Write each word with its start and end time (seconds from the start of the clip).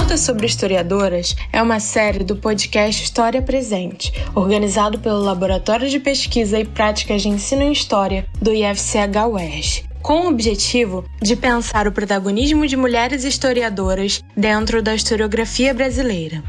Pautas 0.00 0.20
sobre 0.20 0.46
Historiadoras 0.46 1.36
é 1.52 1.62
uma 1.62 1.78
série 1.78 2.24
do 2.24 2.34
podcast 2.34 3.04
História 3.04 3.42
Presente, 3.42 4.10
organizado 4.34 4.98
pelo 4.98 5.20
Laboratório 5.20 5.90
de 5.90 6.00
Pesquisa 6.00 6.58
e 6.58 6.64
Práticas 6.64 7.20
de 7.20 7.28
Ensino 7.28 7.62
em 7.62 7.70
História 7.70 8.26
do 8.40 8.50
IFCH 8.50 9.26
UERJ, 9.30 9.84
com 10.00 10.22
o 10.22 10.28
objetivo 10.28 11.04
de 11.20 11.36
pensar 11.36 11.86
o 11.86 11.92
protagonismo 11.92 12.66
de 12.66 12.78
mulheres 12.78 13.24
historiadoras 13.24 14.24
dentro 14.34 14.82
da 14.82 14.94
historiografia 14.94 15.74
brasileira. 15.74 16.42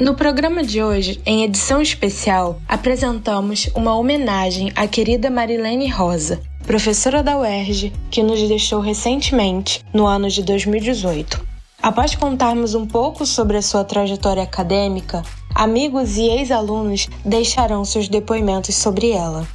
No 0.00 0.16
programa 0.16 0.64
de 0.64 0.82
hoje, 0.82 1.20
em 1.24 1.44
edição 1.44 1.80
especial, 1.80 2.60
apresentamos 2.66 3.70
uma 3.76 3.94
homenagem 3.94 4.72
à 4.74 4.88
querida 4.88 5.30
Marilene 5.30 5.88
Rosa, 5.88 6.42
professora 6.66 7.22
da 7.22 7.38
UERJ, 7.38 7.92
que 8.10 8.20
nos 8.20 8.42
deixou 8.48 8.80
recentemente, 8.80 9.80
no 9.94 10.06
ano 10.06 10.28
de 10.28 10.42
2018. 10.42 11.49
Após 11.82 12.14
contarmos 12.14 12.74
um 12.74 12.86
pouco 12.86 13.24
sobre 13.24 13.56
a 13.56 13.62
sua 13.62 13.82
trajetória 13.84 14.42
acadêmica, 14.42 15.22
amigos 15.54 16.18
e 16.18 16.28
ex-alunos 16.28 17.08
deixarão 17.24 17.86
seus 17.86 18.06
depoimentos 18.06 18.74
sobre 18.74 19.10
ela. 19.10 19.48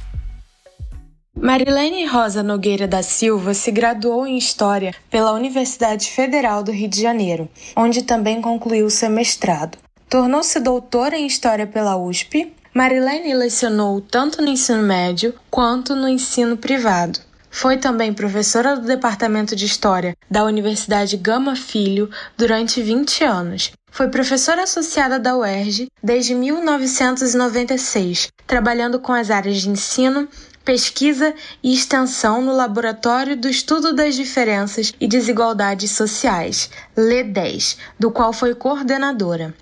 Marilene 1.38 2.04
Rosa 2.04 2.42
Nogueira 2.42 2.88
da 2.88 3.00
Silva 3.00 3.54
se 3.54 3.70
graduou 3.70 4.26
em 4.26 4.36
História 4.36 4.92
pela 5.08 5.32
Universidade 5.32 6.10
Federal 6.10 6.64
do 6.64 6.72
Rio 6.72 6.88
de 6.88 7.00
Janeiro, 7.00 7.48
onde 7.76 8.02
também 8.02 8.40
concluiu 8.40 8.90
seu 8.90 9.08
mestrado. 9.08 9.78
Tornou-se 10.08 10.58
doutora 10.58 11.16
em 11.16 11.26
História 11.26 11.66
pela 11.66 11.96
USP. 11.96 12.52
Marilene 12.74 13.34
lecionou 13.34 14.00
tanto 14.00 14.42
no 14.42 14.48
ensino 14.48 14.82
médio 14.82 15.32
quanto 15.48 15.94
no 15.94 16.08
ensino 16.08 16.56
privado. 16.56 17.20
Foi 17.58 17.78
também 17.78 18.12
professora 18.12 18.76
do 18.76 18.82
Departamento 18.82 19.56
de 19.56 19.64
História 19.64 20.14
da 20.30 20.44
Universidade 20.44 21.16
Gama 21.16 21.56
Filho 21.56 22.10
durante 22.36 22.82
20 22.82 23.24
anos. 23.24 23.72
Foi 23.90 24.08
professora 24.08 24.64
associada 24.64 25.18
da 25.18 25.34
UERJ 25.34 25.86
desde 26.02 26.34
1996, 26.34 28.28
trabalhando 28.46 29.00
com 29.00 29.14
as 29.14 29.30
áreas 29.30 29.62
de 29.62 29.70
ensino, 29.70 30.28
pesquisa 30.66 31.34
e 31.62 31.72
extensão 31.72 32.42
no 32.42 32.54
Laboratório 32.54 33.34
do 33.34 33.48
Estudo 33.48 33.94
das 33.94 34.14
Diferenças 34.14 34.92
e 35.00 35.08
Desigualdades 35.08 35.92
Sociais, 35.92 36.68
LE10, 36.94 37.78
do 37.98 38.10
qual 38.10 38.34
foi 38.34 38.54
coordenadora. 38.54 39.54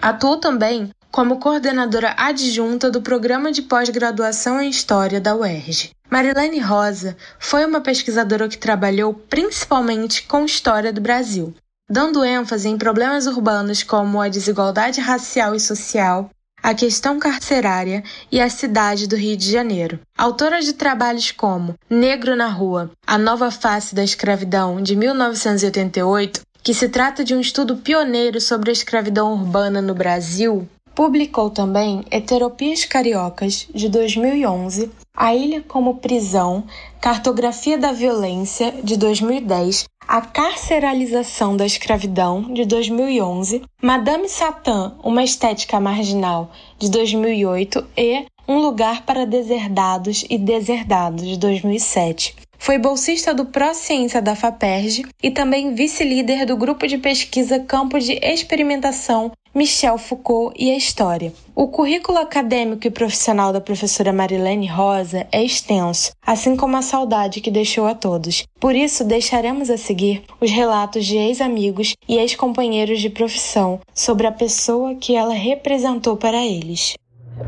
Atuou 0.00 0.38
também 0.38 0.90
como 1.12 1.38
coordenadora 1.38 2.14
adjunta 2.16 2.90
do 2.90 3.02
Programa 3.02 3.52
de 3.52 3.60
Pós-Graduação 3.60 4.62
em 4.62 4.70
História 4.70 5.20
da 5.20 5.36
UERJ. 5.36 5.90
Marilene 6.10 6.58
Rosa 6.58 7.14
foi 7.38 7.66
uma 7.66 7.82
pesquisadora 7.82 8.48
que 8.48 8.56
trabalhou 8.56 9.12
principalmente 9.12 10.22
com 10.22 10.46
história 10.46 10.90
do 10.90 11.02
Brasil, 11.02 11.54
dando 11.88 12.24
ênfase 12.24 12.66
em 12.66 12.78
problemas 12.78 13.26
urbanos 13.26 13.82
como 13.82 14.22
a 14.22 14.28
desigualdade 14.28 15.02
racial 15.02 15.54
e 15.54 15.60
social, 15.60 16.30
a 16.62 16.72
questão 16.72 17.18
carcerária 17.18 18.02
e 18.30 18.40
a 18.40 18.48
cidade 18.48 19.06
do 19.06 19.14
Rio 19.14 19.36
de 19.36 19.52
Janeiro. 19.52 20.00
Autora 20.16 20.62
de 20.62 20.72
trabalhos 20.72 21.30
como 21.30 21.74
Negro 21.90 22.34
na 22.34 22.48
Rua, 22.48 22.90
A 23.06 23.18
Nova 23.18 23.50
Face 23.50 23.94
da 23.94 24.02
Escravidão, 24.02 24.80
de 24.80 24.96
1988, 24.96 26.40
que 26.62 26.72
se 26.72 26.88
trata 26.88 27.22
de 27.22 27.34
um 27.34 27.40
estudo 27.40 27.76
pioneiro 27.76 28.40
sobre 28.40 28.70
a 28.70 28.72
escravidão 28.72 29.34
urbana 29.34 29.82
no 29.82 29.94
Brasil, 29.94 30.66
Publicou 30.94 31.48
também 31.48 32.04
Heteropias 32.10 32.84
Cariocas, 32.84 33.66
de 33.74 33.88
2011, 33.88 34.90
A 35.16 35.34
Ilha 35.34 35.62
como 35.66 35.96
Prisão, 35.96 36.64
Cartografia 37.00 37.78
da 37.78 37.92
Violência, 37.92 38.74
de 38.84 38.98
2010, 38.98 39.86
A 40.06 40.20
Carceralização 40.20 41.56
da 41.56 41.64
Escravidão, 41.64 42.42
de 42.52 42.66
2011, 42.66 43.62
Madame 43.80 44.28
Satã, 44.28 44.94
Uma 45.02 45.24
Estética 45.24 45.80
Marginal, 45.80 46.50
de 46.78 46.90
2008 46.90 47.86
e 47.96 48.26
Um 48.46 48.58
Lugar 48.58 49.06
para 49.06 49.24
Deserdados 49.24 50.26
e 50.28 50.36
Deserdados, 50.36 51.26
de 51.26 51.38
2007. 51.38 52.36
Foi 52.62 52.78
bolsista 52.78 53.34
do 53.34 53.46
Pró-Ciência 53.46 54.22
da 54.22 54.36
FAPERJ 54.36 55.04
e 55.20 55.32
também 55.32 55.74
vice-líder 55.74 56.46
do 56.46 56.56
grupo 56.56 56.86
de 56.86 56.96
pesquisa 56.96 57.58
Campo 57.58 57.98
de 57.98 58.12
Experimentação 58.22 59.32
Michel 59.52 59.98
Foucault 59.98 60.54
e 60.56 60.70
a 60.70 60.76
História. 60.76 61.32
O 61.56 61.66
currículo 61.66 62.18
acadêmico 62.18 62.86
e 62.86 62.90
profissional 62.90 63.52
da 63.52 63.60
professora 63.60 64.12
Marilene 64.12 64.68
Rosa 64.68 65.26
é 65.32 65.42
extenso, 65.42 66.12
assim 66.24 66.54
como 66.54 66.76
a 66.76 66.82
saudade 66.82 67.40
que 67.40 67.50
deixou 67.50 67.84
a 67.84 67.96
todos. 67.96 68.44
Por 68.60 68.76
isso, 68.76 69.02
deixaremos 69.02 69.68
a 69.68 69.76
seguir 69.76 70.22
os 70.40 70.48
relatos 70.48 71.04
de 71.04 71.16
ex-amigos 71.16 71.94
e 72.08 72.16
ex-companheiros 72.16 73.00
de 73.00 73.10
profissão 73.10 73.80
sobre 73.92 74.28
a 74.28 74.32
pessoa 74.32 74.94
que 74.94 75.16
ela 75.16 75.34
representou 75.34 76.16
para 76.16 76.40
eles. 76.46 76.94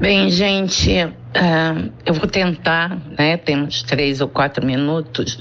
Bem, 0.00 0.28
gente, 0.28 0.90
uh, 1.04 1.92
eu 2.04 2.14
vou 2.14 2.26
tentar, 2.26 2.98
né? 3.16 3.36
Temos 3.36 3.82
três 3.84 4.20
ou 4.20 4.28
quatro 4.28 4.66
minutos, 4.66 5.38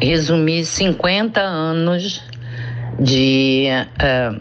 resumir 0.00 0.64
50 0.64 1.40
anos 1.40 2.20
de 2.98 3.68
uh, 4.02 4.40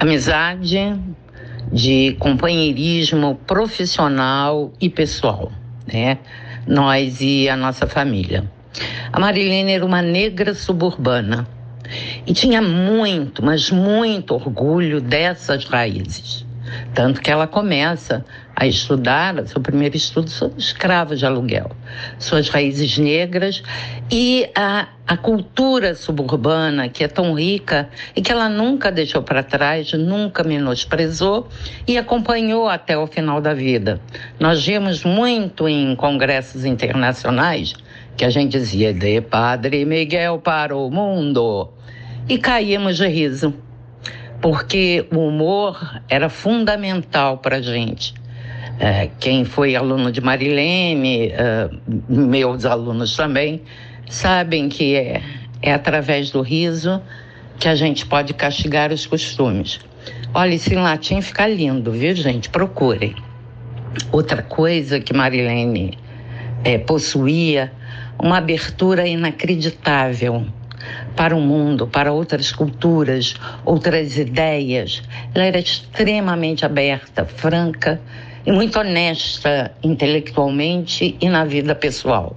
amizade, 0.00 0.96
de 1.72 2.16
companheirismo 2.18 3.36
profissional 3.46 4.72
e 4.80 4.88
pessoal, 4.90 5.52
né? 5.86 6.18
Nós 6.66 7.20
e 7.20 7.48
a 7.48 7.56
nossa 7.56 7.86
família. 7.86 8.50
A 9.12 9.20
Marilene 9.20 9.72
era 9.72 9.86
uma 9.86 10.02
negra 10.02 10.54
suburbana 10.54 11.46
e 12.26 12.32
tinha 12.32 12.60
muito, 12.60 13.44
mas 13.44 13.70
muito 13.70 14.34
orgulho 14.34 15.00
dessas 15.00 15.64
raízes. 15.64 16.47
Tanto 16.94 17.20
que 17.20 17.30
ela 17.30 17.46
começa 17.46 18.24
a 18.54 18.66
estudar, 18.66 19.46
seu 19.46 19.60
primeiro 19.60 19.96
estudo 19.96 20.28
sobre 20.28 20.58
escravos 20.58 21.20
de 21.20 21.26
aluguel, 21.26 21.70
suas 22.18 22.48
raízes 22.48 22.98
negras 22.98 23.62
e 24.10 24.50
a, 24.52 24.88
a 25.06 25.16
cultura 25.16 25.94
suburbana 25.94 26.88
que 26.88 27.04
é 27.04 27.08
tão 27.08 27.34
rica 27.34 27.88
e 28.16 28.20
que 28.20 28.32
ela 28.32 28.48
nunca 28.48 28.90
deixou 28.90 29.22
para 29.22 29.44
trás, 29.44 29.92
nunca 29.92 30.42
menosprezou 30.42 31.48
e 31.86 31.96
acompanhou 31.96 32.68
até 32.68 32.98
o 32.98 33.06
final 33.06 33.40
da 33.40 33.54
vida. 33.54 34.00
Nós 34.40 34.66
vimos 34.66 35.04
muito 35.04 35.68
em 35.68 35.94
congressos 35.94 36.64
internacionais 36.64 37.74
que 38.16 38.24
a 38.24 38.30
gente 38.30 38.58
dizia 38.58 38.92
de 38.92 39.20
Padre 39.20 39.84
Miguel 39.84 40.38
para 40.38 40.76
o 40.76 40.90
mundo 40.90 41.70
e 42.28 42.36
caímos 42.38 42.96
de 42.96 43.06
riso 43.06 43.54
porque 44.40 45.06
o 45.10 45.26
humor 45.26 46.00
era 46.08 46.28
fundamental 46.28 47.38
para 47.38 47.56
a 47.56 47.62
gente. 47.62 48.14
É, 48.78 49.10
quem 49.18 49.44
foi 49.44 49.74
aluno 49.74 50.12
de 50.12 50.20
Marilene, 50.20 51.32
é, 51.32 51.68
meus 52.08 52.64
alunos 52.64 53.16
também, 53.16 53.62
sabem 54.08 54.68
que 54.68 54.94
é, 54.94 55.20
é 55.60 55.72
através 55.72 56.30
do 56.30 56.40
riso 56.42 57.02
que 57.58 57.68
a 57.68 57.74
gente 57.74 58.06
pode 58.06 58.32
castigar 58.34 58.92
os 58.92 59.04
costumes. 59.04 59.80
Olha, 60.32 60.54
esse 60.54 60.74
latim 60.74 61.20
fica 61.20 61.46
lindo, 61.48 61.90
viu, 61.90 62.14
gente? 62.14 62.48
Procurem. 62.48 63.16
Outra 64.12 64.42
coisa 64.42 65.00
que 65.00 65.12
Marilene 65.12 65.98
é, 66.62 66.78
possuía, 66.78 67.72
uma 68.22 68.38
abertura 68.38 69.06
inacreditável 69.08 70.46
para 71.16 71.34
o 71.34 71.40
mundo, 71.40 71.86
para 71.86 72.12
outras 72.12 72.52
culturas, 72.52 73.34
outras 73.64 74.16
ideias. 74.16 75.02
Ela 75.34 75.44
era 75.44 75.58
extremamente 75.58 76.64
aberta, 76.64 77.24
franca 77.24 78.00
e 78.46 78.52
muito 78.52 78.78
honesta 78.78 79.72
intelectualmente 79.82 81.16
e 81.20 81.28
na 81.28 81.44
vida 81.44 81.74
pessoal. 81.74 82.36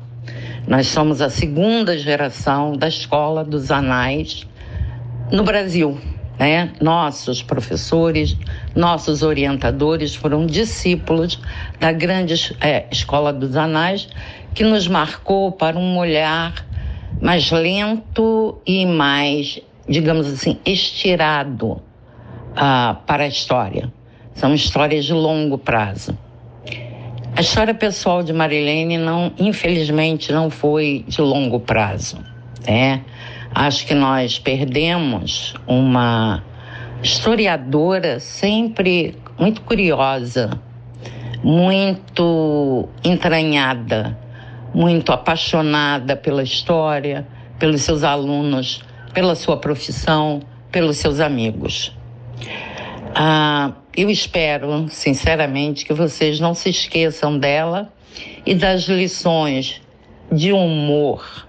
Nós 0.68 0.88
somos 0.88 1.22
a 1.22 1.30
segunda 1.30 1.98
geração 1.98 2.74
da 2.74 2.88
escola 2.88 3.44
dos 3.44 3.72
anais 3.72 4.48
no 5.32 5.44
Brasil. 5.44 6.00
Né? 6.40 6.72
Nossos 6.82 7.42
professores, 7.42 8.36
nossos 8.76 9.22
orientadores 9.22 10.16
foram 10.16 10.46
discípulos 10.46 11.40
da 11.80 11.92
grande 11.92 12.56
é, 12.60 12.86
escola 12.92 13.32
dos 13.32 13.56
anais, 13.56 14.08
que 14.54 14.64
nos 14.64 14.88
marcou 14.88 15.52
para 15.52 15.78
um 15.78 15.98
olhar 15.98 16.66
mais 17.20 17.52
lento 17.52 18.60
e 18.66 18.86
mais, 18.86 19.60
digamos 19.88 20.28
assim, 20.28 20.60
estirado 20.66 21.72
uh, 21.72 22.96
para 23.06 23.24
a 23.24 23.28
história. 23.28 23.92
São 24.34 24.54
histórias 24.54 25.06
de 25.06 25.14
longo 25.14 25.58
prazo. 25.58 26.18
A 27.36 27.42
história 27.42 27.74
pessoal 27.74 28.22
de 28.22 28.34
Marilene 28.34 28.98
não, 28.98 29.32
infelizmente, 29.40 30.32
não 30.32 30.50
foi 30.50 31.06
de 31.08 31.22
longo 31.22 31.60
prazo. 31.60 32.18
Né? 32.68 33.02
Acho 33.54 33.86
que 33.86 33.94
nós 33.94 34.38
perdemos 34.38 35.54
uma 35.66 36.44
historiadora 37.02 38.20
sempre 38.20 39.18
muito 39.40 39.62
curiosa, 39.62 40.52
muito 41.44 42.88
entranhada, 43.04 44.18
muito 44.74 45.12
apaixonada 45.12 46.16
pela 46.16 46.44
história, 46.44 47.28
pelos 47.60 47.82
seus 47.82 48.04
alunos, 48.04 48.84
pela 49.14 49.36
sua 49.36 49.58
profissão, 49.58 50.42
pelos 50.72 50.98
seus 50.98 51.20
amigos. 51.20 51.96
Ah, 53.14 53.74
eu 53.96 54.10
espero, 54.10 54.88
sinceramente, 54.90 55.86
que 55.86 55.94
vocês 55.94 56.40
não 56.40 56.54
se 56.54 56.70
esqueçam 56.70 57.38
dela 57.38 57.92
e 58.46 58.56
das 58.56 58.84
lições 58.84 59.82
de 60.32 60.54
humor 60.54 61.48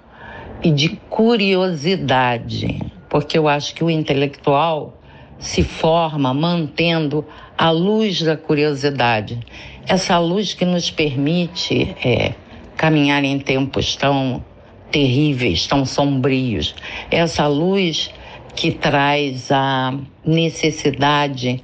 e 0.62 0.70
de 0.70 0.90
curiosidade, 1.08 2.80
porque 3.08 3.38
eu 3.38 3.48
acho 3.48 3.74
que 3.74 3.84
o 3.84 3.90
intelectual 3.90 4.98
se 5.38 5.62
forma 5.62 6.32
mantendo 6.34 7.24
a 7.56 7.70
luz 7.70 8.22
da 8.22 8.36
curiosidade, 8.36 9.40
essa 9.86 10.18
luz 10.18 10.54
que 10.54 10.64
nos 10.64 10.90
permite 10.90 11.94
é, 12.04 12.34
caminhar 12.82 13.22
em 13.22 13.38
tempos 13.38 13.94
tão 13.94 14.44
terríveis, 14.90 15.68
tão 15.68 15.86
sombrios, 15.86 16.74
essa 17.12 17.46
luz 17.46 18.12
que 18.56 18.72
traz 18.72 19.52
a 19.52 19.94
necessidade 20.26 21.62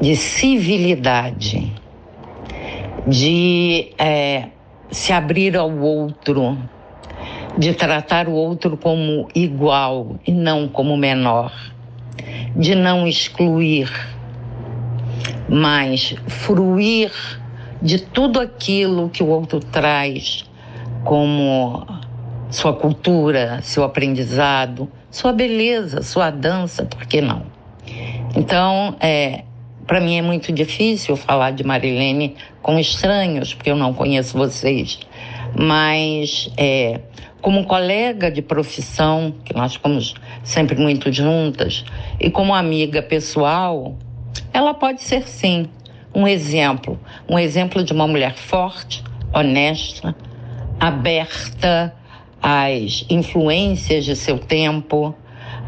de 0.00 0.16
civilidade, 0.16 1.72
de 3.06 3.92
é, 3.96 4.48
se 4.90 5.12
abrir 5.12 5.56
ao 5.56 5.70
outro, 5.78 6.58
de 7.56 7.72
tratar 7.72 8.26
o 8.26 8.32
outro 8.32 8.76
como 8.76 9.28
igual 9.36 10.16
e 10.26 10.32
não 10.32 10.66
como 10.66 10.96
menor, 10.96 11.52
de 12.56 12.74
não 12.74 13.06
excluir, 13.06 13.88
mas 15.48 16.16
fruir 16.26 17.12
de 17.80 17.98
tudo 17.98 18.40
aquilo 18.40 19.08
que 19.08 19.22
o 19.22 19.28
outro 19.28 19.60
traz 19.60 20.44
como 21.04 21.86
sua 22.50 22.72
cultura, 22.72 23.60
seu 23.62 23.84
aprendizado, 23.84 24.90
sua 25.10 25.32
beleza, 25.32 26.02
sua 26.02 26.30
dança, 26.30 26.84
por 26.84 27.06
que 27.06 27.20
não? 27.20 27.42
Então, 28.34 28.96
é, 29.00 29.44
para 29.86 30.00
mim 30.00 30.16
é 30.16 30.22
muito 30.22 30.52
difícil 30.52 31.16
falar 31.16 31.52
de 31.52 31.64
Marilene 31.64 32.36
com 32.62 32.78
estranhos, 32.78 33.54
porque 33.54 33.70
eu 33.70 33.76
não 33.76 33.94
conheço 33.94 34.36
vocês, 34.36 34.98
mas 35.58 36.50
é, 36.56 37.00
como 37.40 37.64
colega 37.64 38.30
de 38.30 38.42
profissão, 38.42 39.34
que 39.44 39.54
nós 39.54 39.74
ficamos 39.74 40.14
sempre 40.42 40.76
muito 40.76 41.12
juntas, 41.12 41.84
e 42.18 42.30
como 42.30 42.54
amiga 42.54 43.02
pessoal, 43.02 43.96
ela 44.52 44.74
pode 44.74 45.02
ser 45.02 45.28
sim 45.28 45.68
um 46.16 46.26
exemplo, 46.26 46.98
um 47.28 47.38
exemplo 47.38 47.84
de 47.84 47.92
uma 47.92 48.06
mulher 48.06 48.34
forte, 48.34 49.04
honesta, 49.34 50.16
aberta 50.80 51.94
às 52.40 53.04
influências 53.10 54.06
de 54.06 54.16
seu 54.16 54.38
tempo, 54.38 55.14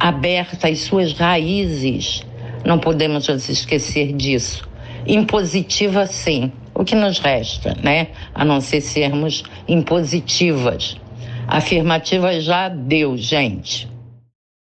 aberta 0.01 0.69
às 0.69 0.79
suas 0.79 1.13
raízes. 1.13 2.25
Não 2.65 2.79
podemos 2.79 3.29
nos 3.29 3.47
esquecer 3.51 4.15
disso. 4.15 4.67
Impositiva, 5.07 6.07
sim. 6.07 6.51
O 6.75 6.83
que 6.83 6.95
nos 6.95 7.19
resta, 7.19 7.77
né? 7.83 8.09
A 8.35 8.43
não 8.43 8.63
ser 8.63 8.81
sermos 8.81 9.45
impositivas. 9.69 10.97
Afirmativa 11.47 12.41
já 12.41 12.71
deu, 12.71 13.19
gente. 13.19 13.87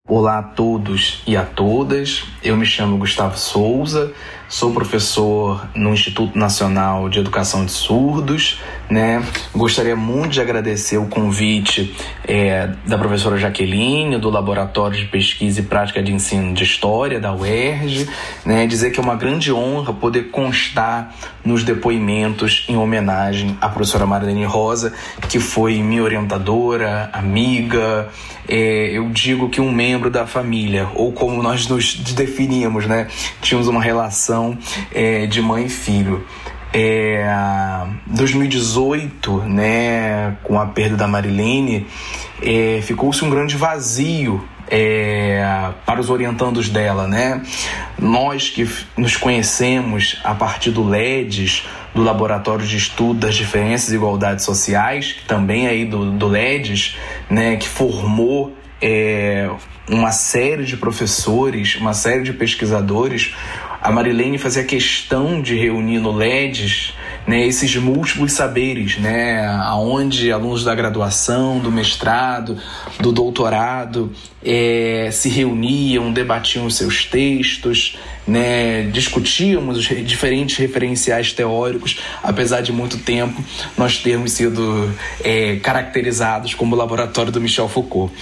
Olá 0.06 0.40
a 0.40 0.42
todos 0.42 1.22
e 1.26 1.36
a 1.36 1.44
todas. 1.44 2.24
Eu 2.42 2.56
me 2.56 2.66
chamo 2.66 2.98
Gustavo 2.98 3.38
Souza, 3.38 4.12
sou 4.52 4.70
professor 4.70 5.66
no 5.74 5.94
Instituto 5.94 6.38
Nacional 6.38 7.08
de 7.08 7.18
Educação 7.18 7.64
de 7.64 7.72
Surdos, 7.72 8.60
né? 8.90 9.24
Gostaria 9.54 9.96
muito 9.96 10.32
de 10.32 10.42
agradecer 10.42 10.98
o 10.98 11.06
convite 11.06 11.96
é, 12.28 12.68
da 12.86 12.98
professora 12.98 13.38
Jaqueline, 13.38 14.18
do 14.18 14.28
Laboratório 14.28 14.98
de 14.98 15.06
Pesquisa 15.06 15.60
e 15.60 15.62
Prática 15.62 16.02
de 16.02 16.12
Ensino 16.12 16.52
de 16.52 16.64
História 16.64 17.18
da 17.18 17.34
UERJ, 17.34 18.06
né? 18.44 18.66
Dizer 18.66 18.90
que 18.90 19.00
é 19.00 19.02
uma 19.02 19.16
grande 19.16 19.50
honra 19.50 19.94
poder 19.94 20.24
constar 20.24 21.14
nos 21.42 21.64
depoimentos 21.64 22.66
em 22.68 22.76
homenagem 22.76 23.56
à 23.58 23.70
professora 23.70 24.04
Marlene 24.04 24.44
Rosa, 24.44 24.92
que 25.30 25.40
foi 25.40 25.78
minha 25.78 26.02
orientadora, 26.02 27.08
amiga, 27.14 28.10
é, 28.48 28.90
eu 28.92 29.08
digo 29.08 29.48
que 29.48 29.60
um 29.60 29.70
membro 29.72 30.10
da 30.10 30.26
família, 30.26 30.88
ou 30.94 31.12
como 31.12 31.42
nós 31.42 31.66
nos 31.68 31.94
definíamos, 31.94 32.86
né? 32.86 33.08
Tínhamos 33.40 33.68
uma 33.68 33.80
relação 33.80 34.41
é, 34.92 35.26
de 35.26 35.40
mãe 35.40 35.66
e 35.66 35.68
filho. 35.68 36.24
É, 36.74 37.26
2018, 38.06 39.42
né, 39.42 40.36
com 40.42 40.58
a 40.58 40.66
perda 40.66 40.96
da 40.96 41.06
Marilene, 41.06 41.86
é, 42.40 42.80
ficou-se 42.82 43.22
um 43.24 43.30
grande 43.30 43.56
vazio 43.56 44.42
é, 44.70 45.70
para 45.84 46.00
os 46.00 46.08
orientandos 46.08 46.70
dela, 46.70 47.06
né? 47.06 47.42
Nós 47.98 48.48
que 48.48 48.66
nos 48.96 49.18
conhecemos 49.18 50.18
a 50.24 50.34
partir 50.34 50.70
do 50.70 50.82
LEDES, 50.82 51.66
do 51.94 52.02
Laboratório 52.02 52.66
de 52.66 52.78
Estudo 52.78 53.20
das 53.20 53.34
Diferenças 53.34 53.92
e 53.92 53.96
Igualdades 53.96 54.44
Sociais, 54.44 55.16
também 55.26 55.66
aí 55.66 55.84
do, 55.84 56.12
do 56.12 56.26
LEDES, 56.26 56.96
né, 57.28 57.56
que 57.56 57.68
formou 57.68 58.56
é, 58.80 59.50
uma 59.88 60.10
série 60.10 60.64
de 60.64 60.76
professores, 60.78 61.76
uma 61.76 61.92
série 61.92 62.22
de 62.22 62.32
pesquisadores 62.32 63.34
a 63.82 63.90
Marilene 63.90 64.38
fazia 64.38 64.62
questão 64.62 65.42
de 65.42 65.56
reunir 65.56 65.98
no 65.98 66.12
LEDs 66.12 66.94
né, 67.26 67.44
esses 67.44 67.74
múltiplos 67.76 68.32
saberes, 68.32 68.96
né, 68.98 69.44
aonde 69.64 70.30
alunos 70.30 70.62
da 70.62 70.72
graduação, 70.72 71.58
do 71.58 71.70
mestrado, 71.70 72.56
do 73.00 73.10
doutorado 73.10 74.12
é, 74.44 75.08
se 75.12 75.28
reuniam, 75.28 76.12
debatiam 76.12 76.64
os 76.66 76.76
seus 76.76 77.04
textos, 77.04 77.98
né, 78.24 78.84
discutíamos 78.92 79.78
os 79.78 79.84
diferentes 80.06 80.56
referenciais 80.56 81.32
teóricos, 81.32 81.98
apesar 82.22 82.60
de 82.60 82.72
muito 82.72 82.98
tempo 82.98 83.42
nós 83.76 83.98
termos 83.98 84.32
sido 84.32 84.92
é, 85.24 85.56
caracterizados 85.56 86.54
como 86.54 86.76
laboratório 86.76 87.32
do 87.32 87.40
Michel 87.40 87.68
Foucault. 87.68 88.12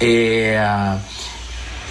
É, 0.00 0.60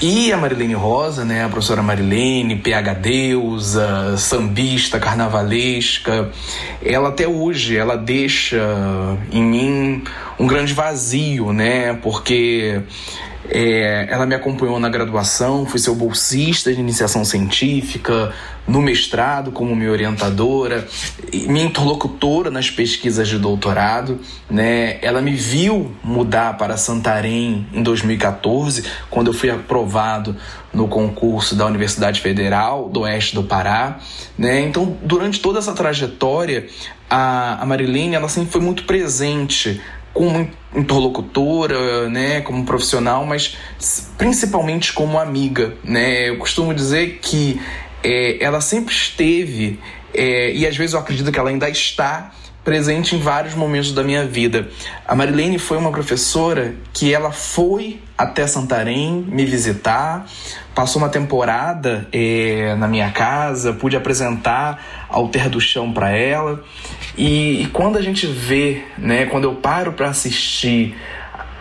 e 0.01 0.31
a 0.31 0.37
Marilene 0.37 0.73
Rosa, 0.73 1.25
né, 1.25 1.43
a 1.43 1.49
professora 1.49 1.81
Marilene, 1.81 2.55
PH 2.55 2.93
deusa, 2.93 4.15
sambista, 4.17 4.99
carnavalesca, 4.99 6.29
ela 6.83 7.09
até 7.09 7.27
hoje, 7.27 7.75
ela 7.75 7.95
deixa 7.95 8.57
em 9.31 9.43
mim 9.43 10.03
um 10.39 10.45
grande 10.45 10.73
vazio, 10.73 11.51
né, 11.51 11.93
porque 11.95 12.81
é, 13.49 14.07
ela 14.09 14.25
me 14.25 14.35
acompanhou 14.35 14.79
na 14.79 14.89
graduação, 14.89 15.65
fui 15.65 15.79
seu 15.79 15.95
bolsista 15.95 16.73
de 16.73 16.79
iniciação 16.79 17.23
científica, 17.23 18.33
no 18.67 18.81
mestrado 18.81 19.51
como 19.51 19.73
minha 19.73 19.91
orientadora, 19.91 20.85
minha 21.31 21.65
interlocutora 21.65 22.51
nas 22.51 22.69
pesquisas 22.69 23.27
de 23.29 23.39
doutorado. 23.39 24.19
Né? 24.49 24.97
Ela 25.01 25.21
me 25.21 25.33
viu 25.33 25.95
mudar 26.03 26.57
para 26.57 26.75
Santarém 26.75 27.65
em 27.71 27.81
2014, 27.81 28.83
quando 29.09 29.27
eu 29.27 29.33
fui 29.33 29.49
aprovado 29.49 30.35
no 30.73 30.87
concurso 30.89 31.55
da 31.55 31.65
Universidade 31.65 32.19
Federal 32.19 32.89
do 32.89 33.01
Oeste 33.01 33.33
do 33.33 33.43
Pará. 33.43 33.99
Né? 34.37 34.59
Então, 34.61 34.97
durante 35.01 35.39
toda 35.39 35.59
essa 35.59 35.71
trajetória, 35.71 36.67
a, 37.09 37.61
a 37.63 37.65
Marilene 37.65 38.15
ela 38.15 38.27
sempre 38.27 38.51
foi 38.51 38.61
muito 38.61 38.83
presente 38.83 39.81
como 40.17 40.49
interlocutora, 40.75 42.09
né, 42.09 42.41
como 42.41 42.65
profissional, 42.65 43.23
mas 43.23 43.55
principalmente 44.17 44.91
como 44.91 45.19
amiga, 45.19 45.75
né? 45.83 46.29
Eu 46.29 46.37
costumo 46.39 46.73
dizer 46.73 47.19
que 47.21 47.61
é, 48.03 48.43
ela 48.43 48.59
sempre 48.59 48.95
esteve 48.95 49.79
é, 50.15 50.51
e 50.53 50.65
às 50.65 50.75
vezes 50.75 50.93
eu 50.93 50.99
acredito 50.99 51.31
que 51.31 51.37
ela 51.37 51.51
ainda 51.51 51.69
está 51.69 52.31
presente 52.67 53.15
em 53.15 53.19
vários 53.19 53.55
momentos 53.55 53.93
da 53.93 54.03
minha 54.03 54.25
vida. 54.25 54.67
A 55.07 55.15
Marilene 55.15 55.57
foi 55.57 55.77
uma 55.77 55.89
professora 55.89 56.75
que 56.91 57.13
ela 57.13 57.31
foi 57.31 58.01
até 58.17 58.45
Santarém 58.45 59.25
me 59.25 59.45
visitar, 59.45 60.25
passou 60.75 61.01
uma 61.01 61.07
temporada 61.07 62.09
é, 62.11 62.75
na 62.75 62.85
minha 62.85 63.09
casa, 63.11 63.71
pude 63.71 63.95
apresentar 63.95 65.07
Alter 65.07 65.49
do 65.49 65.61
Chão 65.61 65.93
para 65.93 66.09
ela. 66.09 66.61
E, 67.17 67.61
e, 67.61 67.67
quando 67.67 67.97
a 67.97 68.01
gente 68.01 68.27
vê, 68.27 68.83
né, 68.97 69.27
quando 69.27 69.45
eu 69.45 69.55
paro 69.55 69.93
para 69.93 70.09
assistir 70.09 70.93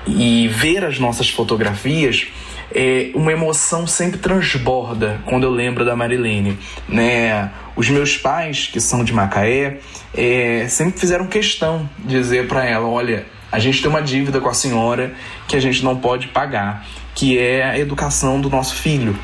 e 0.09 0.49
ver 0.49 0.85
as 0.85 0.99
nossas 0.99 1.31
fotografias, 1.31 2.27
é, 2.75 3.13
uma 3.15 3.31
emoção 3.31 3.87
sempre 3.87 4.19
transborda 4.19 5.21
quando 5.25 5.45
eu 5.45 5.51
lembro 5.51 5.85
da 5.85 5.95
Marilene, 5.95 6.59
né? 6.89 7.49
Os 7.77 7.91
meus 7.91 8.17
pais, 8.17 8.69
que 8.73 8.81
são 8.81 9.05
de 9.05 9.13
Macaé, 9.13 9.79
é, 10.15 10.67
sempre 10.69 10.99
fizeram 10.99 11.27
questão 11.27 11.89
de 11.99 12.17
dizer 12.17 12.49
para 12.49 12.65
ela: 12.65 12.89
olha, 12.89 13.27
a 13.53 13.59
gente 13.59 13.81
tem 13.81 13.91
uma 13.91 14.03
dívida 14.03 14.41
com 14.41 14.49
a 14.49 14.55
senhora 14.55 15.15
que 15.47 15.55
a 15.55 15.61
gente 15.61 15.85
não 15.85 15.97
pode 15.97 16.29
pagar, 16.29 16.87
que 17.15 17.39
é 17.39 17.65
a 17.65 17.79
educação 17.79 18.41
do 18.41 18.49
nosso 18.49 18.75
filho. 18.75 19.17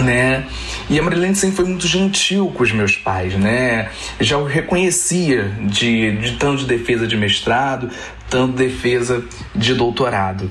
Né? 0.00 0.44
E 0.90 0.98
a 0.98 1.02
Marilene 1.02 1.34
sempre 1.34 1.56
foi 1.56 1.64
muito 1.64 1.86
gentil 1.88 2.52
com 2.54 2.62
os 2.62 2.70
meus 2.70 2.96
pais, 2.96 3.34
né? 3.34 3.88
Já 4.20 4.36
o 4.36 4.44
reconhecia 4.44 5.54
de, 5.60 6.18
de 6.18 6.32
tanto 6.32 6.58
de 6.58 6.66
defesa 6.66 7.06
de 7.06 7.16
mestrado, 7.16 7.90
tanto 8.28 8.52
defesa 8.52 9.24
de 9.54 9.74
doutorado. 9.74 10.50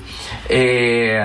É... 0.50 1.24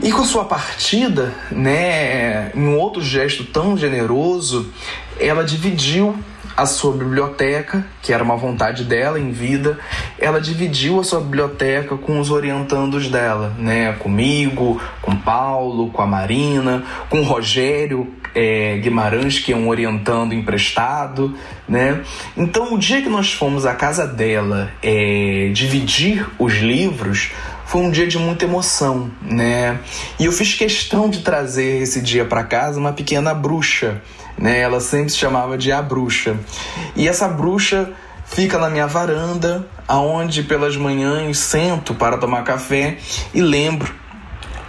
E 0.00 0.12
com 0.12 0.24
sua 0.24 0.44
partida, 0.44 1.34
né, 1.50 2.52
em 2.54 2.66
um 2.66 2.78
outro 2.78 3.02
gesto 3.02 3.44
tão 3.44 3.76
generoso, 3.76 4.72
ela 5.18 5.42
dividiu 5.42 6.16
a 6.58 6.66
sua 6.66 6.92
biblioteca, 6.92 7.86
que 8.02 8.12
era 8.12 8.22
uma 8.22 8.36
vontade 8.36 8.82
dela 8.82 9.18
em 9.18 9.30
vida, 9.30 9.78
ela 10.18 10.40
dividiu 10.40 10.98
a 10.98 11.04
sua 11.04 11.20
biblioteca 11.20 11.96
com 11.96 12.18
os 12.18 12.32
orientandos 12.32 13.08
dela, 13.08 13.54
né? 13.56 13.92
Comigo, 13.92 14.80
com 15.00 15.14
Paulo, 15.14 15.90
com 15.90 16.02
a 16.02 16.06
Marina, 16.06 16.82
com 17.08 17.22
Rogério 17.22 18.12
é, 18.34 18.76
Guimarães, 18.78 19.38
que 19.38 19.52
é 19.52 19.56
um 19.56 19.68
orientando 19.68 20.32
emprestado, 20.32 21.32
né? 21.68 22.02
Então, 22.36 22.74
o 22.74 22.78
dia 22.78 23.02
que 23.02 23.08
nós 23.08 23.32
fomos 23.32 23.64
à 23.64 23.74
casa 23.74 24.04
dela 24.04 24.72
é, 24.82 25.50
dividir 25.52 26.26
os 26.40 26.54
livros, 26.54 27.30
foi 27.68 27.82
um 27.82 27.90
dia 27.90 28.06
de 28.06 28.18
muita 28.18 28.46
emoção, 28.46 29.10
né? 29.20 29.78
E 30.18 30.24
eu 30.24 30.32
fiz 30.32 30.54
questão 30.54 31.06
de 31.10 31.20
trazer 31.20 31.82
esse 31.82 32.00
dia 32.00 32.24
para 32.24 32.42
casa 32.42 32.80
uma 32.80 32.94
pequena 32.94 33.34
bruxa, 33.34 34.00
né? 34.38 34.58
Ela 34.58 34.80
sempre 34.80 35.10
se 35.10 35.18
chamava 35.18 35.58
de 35.58 35.70
a 35.70 35.82
bruxa. 35.82 36.34
E 36.96 37.06
essa 37.06 37.28
bruxa 37.28 37.92
fica 38.24 38.58
na 38.58 38.70
minha 38.70 38.86
varanda, 38.86 39.66
aonde 39.86 40.42
pelas 40.44 40.78
manhãs 40.78 41.36
sento 41.36 41.94
para 41.94 42.16
tomar 42.16 42.42
café 42.42 42.96
e 43.34 43.42
lembro 43.42 43.94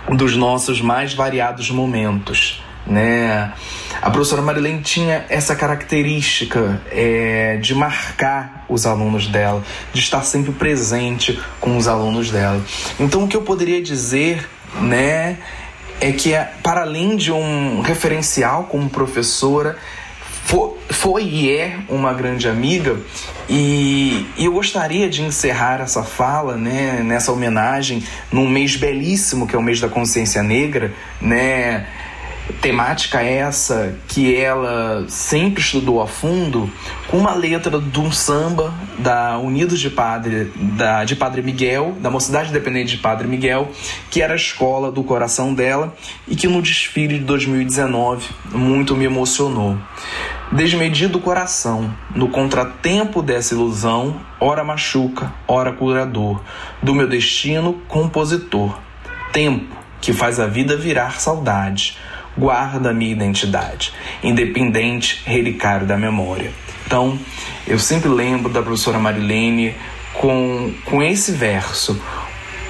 dos 0.10 0.36
nossos 0.36 0.82
mais 0.82 1.14
variados 1.14 1.72
momentos 1.72 2.62
né? 2.90 3.54
A 4.02 4.10
professora 4.10 4.42
Marilene 4.42 4.82
tinha 4.82 5.26
essa 5.30 5.56
característica 5.56 6.82
é, 6.90 7.58
de 7.58 7.76
marcar 7.76 8.66
os 8.70 8.86
alunos 8.86 9.28
dela, 9.28 9.64
de 9.94 10.00
estar 10.00 10.22
sempre 10.24 10.52
presente 10.52 11.40
com 11.60 11.76
os 11.78 11.88
alunos 11.88 12.32
dela. 12.32 12.62
Então, 13.00 13.26
o 13.26 13.28
que 13.28 13.36
eu 13.36 13.42
poderia 13.42 13.82
dizer, 13.82 14.48
né, 14.82 15.38
é 16.00 16.12
que 16.12 16.32
para 16.64 16.82
além 16.82 17.16
de 17.18 17.32
um 17.32 17.82
referencial 17.82 18.64
como 18.66 18.90
professora, 18.90 19.78
foi, 20.46 20.72
foi 20.90 21.24
e 21.26 21.52
é 21.52 21.80
uma 21.90 22.14
grande 22.14 22.48
amiga 22.48 22.98
e, 23.48 24.26
e, 24.38 24.46
eu 24.46 24.52
gostaria 24.52 25.08
de 25.10 25.22
encerrar 25.22 25.82
essa 25.82 26.04
fala, 26.04 26.56
né, 26.56 27.02
nessa 27.04 27.32
homenagem 27.32 28.04
num 28.32 28.48
mês 28.48 28.76
belíssimo 28.76 29.46
que 29.46 29.56
é 29.56 29.60
o 29.60 29.62
mês 29.62 29.80
da 29.80 29.90
consciência 29.90 30.42
negra, 30.42 30.92
né, 31.22 31.86
temática 32.62 33.22
essa 33.22 33.96
que 34.08 34.36
ela 34.36 35.06
sempre 35.08 35.62
estudou 35.62 36.02
a 36.02 36.08
fundo, 36.08 36.70
com 37.08 37.18
uma 37.18 37.34
letra 37.34 37.80
de 37.80 38.00
um 38.00 38.12
samba 38.12 38.74
da 38.98 39.38
Unidos 39.38 39.80
de 39.80 39.90
Padre, 39.90 40.52
da, 40.56 41.04
de 41.04 41.16
Padre 41.16 41.42
Miguel, 41.42 41.96
da 42.00 42.10
Mocidade 42.10 42.50
Independente 42.50 42.96
de 42.96 43.02
Padre 43.02 43.28
Miguel, 43.28 43.70
que 44.10 44.22
era 44.22 44.34
a 44.34 44.36
escola 44.36 44.92
do 44.92 45.04
coração 45.04 45.54
dela 45.54 45.96
e 46.28 46.36
que 46.36 46.48
no 46.48 46.62
desfile 46.62 47.20
de 47.20 47.26
2019 47.26 48.28
muito 48.52 48.96
me 48.96 49.06
emocionou. 49.06 49.78
Desmedido 50.52 51.20
coração, 51.20 51.94
no 52.16 52.30
contratempo 52.30 53.22
dessa 53.22 53.54
ilusão, 53.54 54.20
ora 54.40 54.64
machuca, 54.64 55.32
ora 55.48 55.72
curador, 55.72 56.42
do 56.82 56.96
meu 56.96 57.08
destino 57.08 57.74
compositor. 57.88 58.80
Tempo 59.32 59.78
que 60.02 60.12
faz 60.12 60.40
a 60.40 60.48
vida 60.48 60.76
virar 60.76 61.20
saudade 61.20 61.98
guarda 62.40 62.90
a 62.90 62.94
minha 62.94 63.12
identidade, 63.12 63.94
independente 64.24 65.22
relicário 65.26 65.86
da 65.86 65.98
memória. 65.98 66.52
Então, 66.86 67.20
eu 67.68 67.78
sempre 67.78 68.10
lembro 68.10 68.52
da 68.52 68.64
professora 68.64 68.98
Marilene 68.98 69.76
com, 70.14 70.74
com 70.86 71.04
esse 71.04 71.32
verso: 71.32 72.02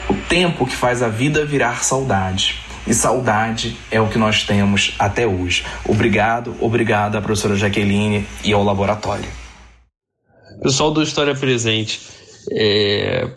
o 0.09 0.13
tempo 0.27 0.65
que 0.65 0.75
faz 0.75 1.01
a 1.01 1.07
vida 1.07 1.45
virar 1.45 1.83
saudade. 1.83 2.59
E 2.88 2.93
saudade 2.93 3.77
é 3.91 4.01
o 4.01 4.07
que 4.07 4.17
nós 4.17 4.43
temos 4.43 4.95
até 4.97 5.27
hoje. 5.27 5.63
Obrigado, 5.85 6.55
obrigado 6.59 7.17
à 7.17 7.21
professora 7.21 7.55
Jaqueline 7.55 8.25
e 8.43 8.51
ao 8.51 8.63
laboratório. 8.63 9.29
Pessoal 10.63 10.89
do 10.89 11.03
História 11.03 11.35
Presente, 11.35 12.01
é... 12.51 13.29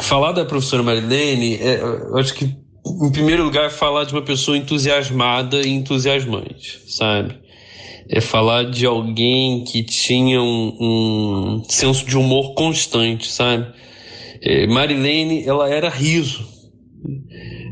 falar 0.00 0.32
da 0.32 0.44
professora 0.44 0.82
Marilene, 0.82 1.56
é, 1.56 1.80
eu 1.80 2.16
acho 2.16 2.32
que 2.32 2.56
em 3.02 3.12
primeiro 3.12 3.44
lugar, 3.44 3.70
falar 3.70 4.04
de 4.04 4.12
uma 4.12 4.22
pessoa 4.22 4.56
entusiasmada 4.56 5.60
e 5.60 5.70
entusiasmante, 5.70 6.80
sabe? 6.86 7.36
É 8.08 8.20
falar 8.20 8.70
de 8.70 8.86
alguém 8.86 9.64
que 9.64 9.82
tinha 9.82 10.40
um, 10.40 10.76
um 10.80 11.62
senso 11.68 12.06
de 12.06 12.16
humor 12.16 12.54
constante, 12.54 13.30
sabe? 13.30 13.66
É, 14.40 14.66
Marilene, 14.66 15.44
ela 15.46 15.68
era 15.68 15.88
riso. 15.88 16.46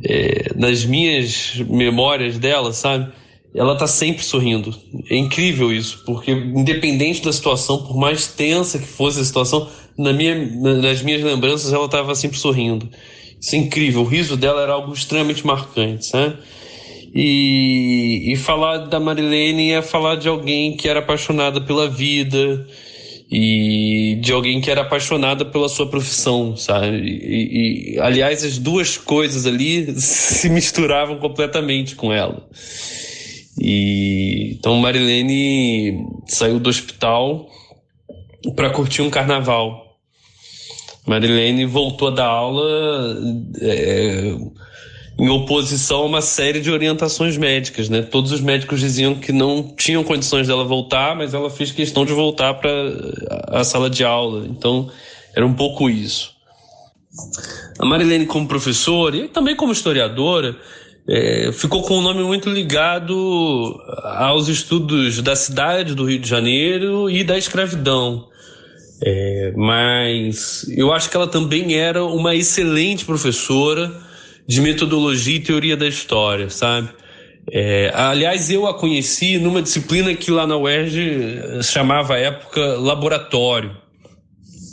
É, 0.05 0.53
nas 0.55 0.85
minhas 0.85 1.55
memórias 1.69 2.39
dela, 2.39 2.73
sabe? 2.73 3.13
Ela 3.55 3.77
tá 3.77 3.87
sempre 3.87 4.23
sorrindo. 4.23 4.75
É 5.11 5.17
incrível 5.17 5.73
isso, 5.73 6.03
porque 6.05 6.31
independente 6.31 7.23
da 7.23 7.33
situação, 7.33 7.83
por 7.83 7.97
mais 7.97 8.27
tensa 8.27 8.79
que 8.79 8.87
fosse 8.87 9.19
a 9.21 9.25
situação, 9.25 9.69
na 9.97 10.13
minha, 10.13 10.35
nas 10.35 11.03
minhas 11.03 11.23
lembranças 11.23 11.73
ela 11.73 11.87
estava 11.87 12.15
sempre 12.15 12.39
sorrindo. 12.39 12.89
Isso 13.41 13.55
é 13.55 13.59
incrível. 13.59 14.03
O 14.03 14.05
riso 14.05 14.37
dela 14.37 14.63
era 14.63 14.73
algo 14.73 14.93
extremamente 14.93 15.47
marcante, 15.47 16.07
sabe? 16.07 16.37
E, 17.15 18.33
e 18.33 18.37
falar 18.37 18.79
da 18.89 19.01
Marilene 19.01 19.73
é 19.73 19.81
falar 19.81 20.17
de 20.17 20.29
alguém 20.29 20.77
que 20.77 20.89
era 20.89 21.01
apaixonada 21.01 21.61
pela 21.61 21.89
vida 21.89 22.67
e 23.31 24.19
de 24.21 24.33
alguém 24.33 24.61
que 24.61 24.71
era 24.71 24.83
apaixonada 24.83 25.45
pela 25.45 25.69
sua 25.69 25.89
profissão, 25.89 26.57
sabe? 26.57 26.99
E, 26.99 27.95
e, 27.95 28.01
aliás, 28.01 28.45
as 28.45 28.59
duas 28.59 28.99
coisas 28.99 29.47
ali 29.47 29.95
se 29.99 30.49
misturavam 30.49 31.19
completamente 31.19 31.95
com 31.95 32.13
ela. 32.13 32.47
E 33.59 34.57
então 34.59 34.77
Marilene 34.77 36.07
saiu 36.27 36.61
do 36.61 36.69
hospital 36.69 37.49
para 38.55 38.71
curtir 38.71 39.01
um 39.01 39.09
carnaval 39.09 39.86
Marilene 41.07 41.65
voltou 41.65 42.09
a 42.09 42.11
dar 42.11 42.27
aula 42.27 43.17
é, 43.61 44.35
em 45.19 45.29
oposição 45.31 46.03
a 46.03 46.07
uma 46.07 46.21
série 46.21 46.61
de 46.61 46.71
orientações 46.71 47.37
médicas, 47.37 47.89
né? 47.89 48.03
Todos 48.03 48.33
os 48.33 48.41
médicos 48.41 48.81
diziam 48.81 49.15
que 49.15 49.33
não 49.33 49.63
tinham 49.77 50.03
condições 50.03 50.49
dela 50.49 50.65
voltar, 50.65 51.17
mas 51.17 51.33
ela 51.33 51.49
fez 51.49 51.71
questão 51.71 52.05
de 52.05 52.13
voltar 52.13 52.55
para 52.55 52.71
a 53.49 53.65
sala 53.65 53.89
de 53.89 54.05
aula. 54.05 54.47
Então, 54.47 54.91
era 55.35 55.47
um 55.47 55.55
pouco 55.55 55.89
isso. 55.89 56.35
A 57.79 57.87
Marilene, 57.87 58.27
como 58.27 58.49
professora 58.49 59.17
e 59.17 59.29
também 59.29 59.55
como 59.55 59.73
historiadora, 59.73 60.57
é, 61.09 61.51
ficou 61.53 61.83
com 61.83 61.99
um 61.99 62.03
nome 62.03 62.23
muito 62.25 62.51
ligado 62.51 63.81
aos 64.03 64.49
estudos 64.49 65.23
da 65.23 65.37
cidade 65.37 65.95
do 65.95 66.05
Rio 66.05 66.19
de 66.19 66.29
Janeiro 66.29 67.09
e 67.09 67.23
da 67.23 67.39
escravidão. 67.39 68.29
É, 69.03 69.53
mas 69.57 70.67
eu 70.71 70.93
acho 70.93 71.11
que 71.11 71.17
ela 71.17 71.27
também 71.27 71.75
era 71.75 72.05
uma 72.05 72.35
excelente 72.35 73.05
professora 73.05 73.93
de 74.47 74.61
metodologia 74.61 75.37
e 75.37 75.41
teoria 75.41 75.77
da 75.77 75.87
história, 75.87 76.49
sabe? 76.49 76.89
É, 77.53 77.93
aliás, 77.95 78.51
eu 78.51 78.67
a 78.67 78.75
conheci 78.75 79.39
numa 79.39 79.63
disciplina 79.63 80.15
que 80.15 80.31
lá 80.31 80.47
na 80.47 80.57
UERJ 80.57 81.63
chamava 81.63 82.15
à 82.15 82.19
época 82.19 82.61
laboratório. 82.77 83.77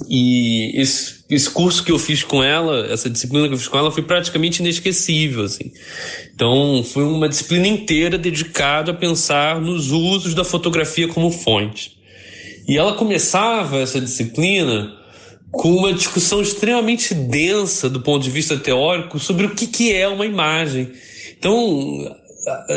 E 0.10 0.72
esse, 0.80 1.24
esse 1.30 1.50
curso 1.50 1.84
que 1.84 1.92
eu 1.92 2.00
fiz 2.00 2.24
com 2.24 2.44
ela, 2.44 2.88
essa 2.92 3.10
disciplina 3.10 3.48
que 3.48 3.53
eu 3.53 3.58
fiz 3.58 3.68
com 3.68 3.77
ela, 3.77 3.92
foi 3.92 4.03
praticamente 4.03 4.62
inesquecível. 4.62 5.44
Assim. 5.44 5.72
Então, 6.34 6.84
foi 6.84 7.03
uma 7.03 7.30
disciplina 7.30 7.68
inteira 7.68 8.18
dedicada 8.18 8.92
a 8.92 8.96
pensar 8.96 9.62
nos 9.62 9.92
usos 9.92 10.34
da 10.34 10.44
fotografia 10.44 11.08
como 11.08 11.32
fonte. 11.32 11.93
E 12.67 12.77
ela 12.77 12.93
começava 12.93 13.79
essa 13.79 14.00
disciplina 14.00 14.93
com 15.51 15.70
uma 15.70 15.93
discussão 15.93 16.41
extremamente 16.41 17.13
densa 17.13 17.89
do 17.89 18.01
ponto 18.01 18.24
de 18.24 18.32
vista 18.32 18.58
teórico 18.58 19.20
sobre 19.20 19.46
o 19.46 19.51
que, 19.53 19.67
que 19.67 19.93
é 19.93 20.08
uma 20.08 20.25
imagem. 20.25 20.91
Então, 21.38 22.15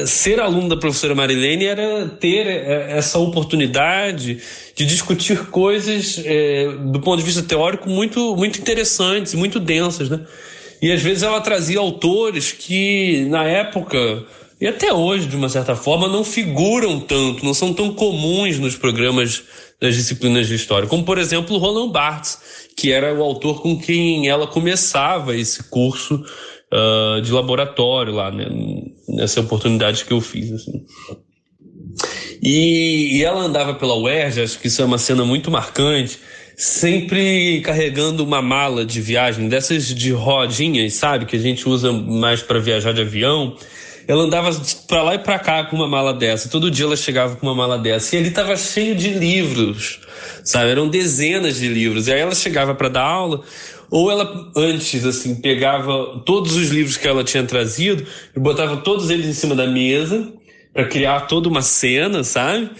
ser 0.07 0.41
aluno 0.41 0.69
da 0.69 0.77
professora 0.77 1.15
Marilene 1.15 1.65
era 1.65 2.07
ter 2.21 2.47
é, 2.47 2.99
essa 2.99 3.19
oportunidade 3.19 4.41
de 4.75 4.85
discutir 4.85 5.47
coisas 5.47 6.21
é, 6.25 6.69
do 6.93 7.01
ponto 7.01 7.19
de 7.19 7.25
vista 7.25 7.43
teórico 7.43 7.89
muito, 7.89 8.37
muito 8.37 8.61
interessantes, 8.61 9.35
muito 9.35 9.59
densas, 9.59 10.11
né? 10.11 10.21
E 10.81 10.93
às 10.93 11.01
vezes 11.01 11.23
ela 11.23 11.41
trazia 11.41 11.79
autores 11.79 12.53
que 12.53 13.25
na 13.31 13.45
época 13.45 14.27
e 14.59 14.67
até 14.67 14.91
hoje, 14.91 15.27
de 15.27 15.37
uma 15.37 15.51
certa 15.51 15.77
forma, 15.77 16.09
não 16.09 16.25
figuram 16.25 16.99
tanto, 16.99 17.45
não 17.45 17.53
são 17.53 17.75
tão 17.75 17.93
comuns 17.93 18.59
nos 18.59 18.75
programas 18.75 19.43
das 19.81 19.95
disciplinas 19.95 20.47
de 20.49 20.55
história, 20.55 20.89
como 20.89 21.05
por 21.05 21.19
exemplo 21.19 21.59
Roland 21.59 21.91
Barthes, 21.91 22.39
que 22.77 22.93
era 22.93 23.15
o 23.15 23.23
autor 23.23 23.63
com 23.63 23.79
quem 23.79 24.29
ela 24.29 24.47
começava 24.47 25.37
esse 25.37 25.65
curso 25.65 26.25
uh, 26.73 27.21
de 27.21 27.33
laboratório 27.33 28.13
lá, 28.15 28.31
né, 28.31 28.47
nessa 29.09 29.41
oportunidade 29.41 30.05
que 30.05 30.13
eu 30.13 30.21
fiz. 30.21 30.53
Assim. 30.53 30.85
E, 32.43 33.19
e, 33.19 33.25
ela 33.25 33.41
andava 33.41 33.75
pela 33.75 33.97
UERJ, 33.97 34.43
acho 34.43 34.59
que 34.59 34.69
isso 34.69 34.83
é 34.83 34.85
uma 34.85 34.99
cena 34.99 35.25
muito 35.25 35.51
marcante, 35.51 36.19
sempre 36.57 37.61
carregando 37.63 38.23
uma 38.23 38.43
mala 38.43 38.85
de 38.85 39.01
viagem, 39.01 39.49
dessas 39.49 39.95
de 39.95 40.13
rodinhas, 40.13 40.95
sabe? 40.95 41.27
Que 41.27 41.37
a 41.37 41.41
gente 41.41 41.69
usa 41.69 41.93
mais 41.93 42.43
para 42.43 42.59
viajar 42.59 42.93
de 42.93 43.01
avião. 43.01 43.57
Ela 44.09 44.23
andava 44.23 44.51
para 44.87 45.03
lá 45.03 45.15
e 45.15 45.19
para 45.19 45.39
cá 45.39 45.65
com 45.65 45.77
uma 45.77 45.89
mala 45.89 46.15
dessa. 46.15 46.49
Todo 46.49 46.71
dia 46.71 46.85
ela 46.85 46.97
chegava 46.97 47.37
com 47.37 47.47
uma 47.47 47.55
mala 47.55 47.77
dessa. 47.77 48.15
E 48.15 48.19
ali 48.19 48.29
estava 48.29 48.57
cheio 48.57 48.95
de 48.95 49.11
livros, 49.11 50.01
sabe? 50.45 50.71
Eram 50.71 50.89
dezenas 50.89 51.57
de 51.57 51.69
livros. 51.69 52.07
E 52.07 52.13
aí 52.13 52.21
ela 52.21 52.35
chegava 52.35 52.75
para 52.75 52.89
dar 52.89 53.03
aula, 53.03 53.43
ou 53.91 54.11
ela 54.11 54.51
antes 54.57 55.05
assim 55.05 55.35
pegava 55.35 56.23
todos 56.25 56.57
os 56.57 56.69
livros 56.69 56.97
que 56.97 57.07
ela 57.07 57.25
tinha 57.25 57.43
trazido 57.43 58.07
e 58.35 58.39
botava 58.39 58.77
todos 58.79 59.11
eles 59.11 59.27
em 59.27 59.33
cima 59.33 59.55
da 59.55 59.67
mesa 59.67 60.33
para 60.73 60.85
criar 60.85 61.23
toda 61.23 61.49
uma 61.49 61.63
cena, 61.63 62.23
sabe? 62.23 62.71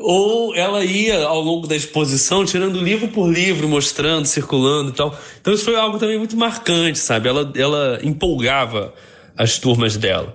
Ou 0.00 0.54
ela 0.54 0.84
ia 0.84 1.24
ao 1.24 1.40
longo 1.40 1.66
da 1.66 1.76
exposição 1.76 2.44
tirando 2.44 2.82
livro 2.82 3.08
por 3.08 3.30
livro, 3.30 3.68
mostrando, 3.68 4.26
circulando 4.26 4.90
e 4.90 4.92
tal. 4.92 5.16
Então 5.40 5.54
isso 5.54 5.64
foi 5.64 5.76
algo 5.76 5.98
também 5.98 6.18
muito 6.18 6.36
marcante, 6.36 6.98
sabe? 6.98 7.28
Ela, 7.28 7.52
ela 7.54 8.00
empolgava 8.02 8.92
as 9.38 9.58
turmas 9.58 9.96
dela. 9.96 10.34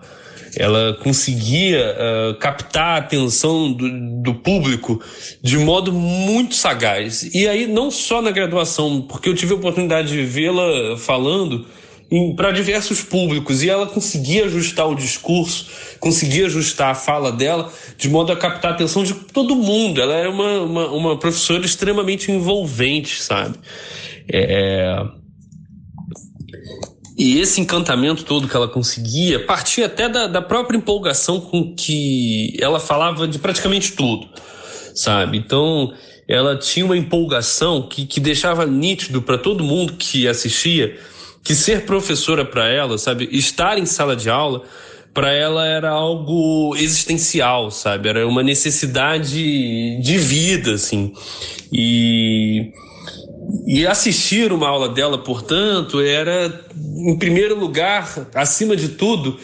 Ela 0.57 0.97
conseguia 1.01 1.95
uh, 1.95 2.35
captar 2.39 2.95
a 2.95 2.97
atenção 2.97 3.71
do, 3.71 4.21
do 4.21 4.33
público 4.35 5.01
de 5.41 5.57
modo 5.57 5.91
muito 5.91 6.55
sagaz. 6.55 7.23
E 7.33 7.47
aí, 7.47 7.67
não 7.67 7.89
só 7.89 8.21
na 8.21 8.31
graduação, 8.31 9.01
porque 9.01 9.29
eu 9.29 9.35
tive 9.35 9.53
a 9.53 9.55
oportunidade 9.55 10.09
de 10.09 10.23
vê-la 10.23 10.97
falando 10.97 11.65
para 12.35 12.51
diversos 12.51 13.01
públicos 13.01 13.63
e 13.63 13.69
ela 13.69 13.87
conseguia 13.87 14.45
ajustar 14.45 14.85
o 14.89 14.95
discurso, 14.95 15.67
conseguia 15.99 16.47
ajustar 16.47 16.91
a 16.91 16.95
fala 16.95 17.31
dela 17.31 17.71
de 17.97 18.09
modo 18.09 18.33
a 18.33 18.35
captar 18.35 18.71
a 18.71 18.73
atenção 18.75 19.03
de 19.03 19.13
todo 19.13 19.55
mundo. 19.55 20.01
Ela 20.01 20.15
era 20.15 20.29
uma, 20.29 20.59
uma, 20.59 20.87
uma 20.91 21.17
professora 21.17 21.65
extremamente 21.65 22.29
envolvente, 22.29 23.21
sabe? 23.21 23.55
É... 24.27 25.20
E 27.21 27.39
esse 27.39 27.61
encantamento 27.61 28.25
todo 28.25 28.47
que 28.47 28.55
ela 28.55 28.67
conseguia 28.67 29.45
partia 29.45 29.85
até 29.85 30.09
da, 30.09 30.25
da 30.25 30.41
própria 30.41 30.75
empolgação 30.75 31.39
com 31.39 31.75
que 31.75 32.57
ela 32.59 32.79
falava 32.79 33.27
de 33.27 33.37
praticamente 33.37 33.91
tudo, 33.91 34.27
sabe? 34.95 35.37
Então, 35.37 35.93
ela 36.27 36.57
tinha 36.57 36.83
uma 36.83 36.97
empolgação 36.97 37.83
que, 37.87 38.07
que 38.07 38.19
deixava 38.19 38.65
nítido 38.65 39.21
para 39.21 39.37
todo 39.37 39.63
mundo 39.63 39.93
que 39.99 40.27
assistia 40.27 40.97
que 41.43 41.53
ser 41.53 41.85
professora 41.85 42.43
para 42.43 42.67
ela, 42.67 42.97
sabe, 42.97 43.29
estar 43.31 43.77
em 43.77 43.85
sala 43.85 44.15
de 44.15 44.27
aula, 44.27 44.63
para 45.13 45.31
ela 45.31 45.67
era 45.67 45.91
algo 45.91 46.75
existencial, 46.75 47.69
sabe? 47.69 48.09
Era 48.09 48.27
uma 48.27 48.41
necessidade 48.41 50.01
de 50.01 50.17
vida, 50.17 50.73
assim. 50.73 51.13
E 51.71 52.71
e 53.65 53.85
assistir 53.85 54.51
uma 54.51 54.67
aula 54.67 54.89
dela, 54.89 55.17
portanto, 55.17 55.99
era, 55.99 56.65
em 56.97 57.17
primeiro 57.17 57.59
lugar, 57.59 58.27
acima 58.33 58.75
de 58.75 58.89
tudo, 58.89 59.37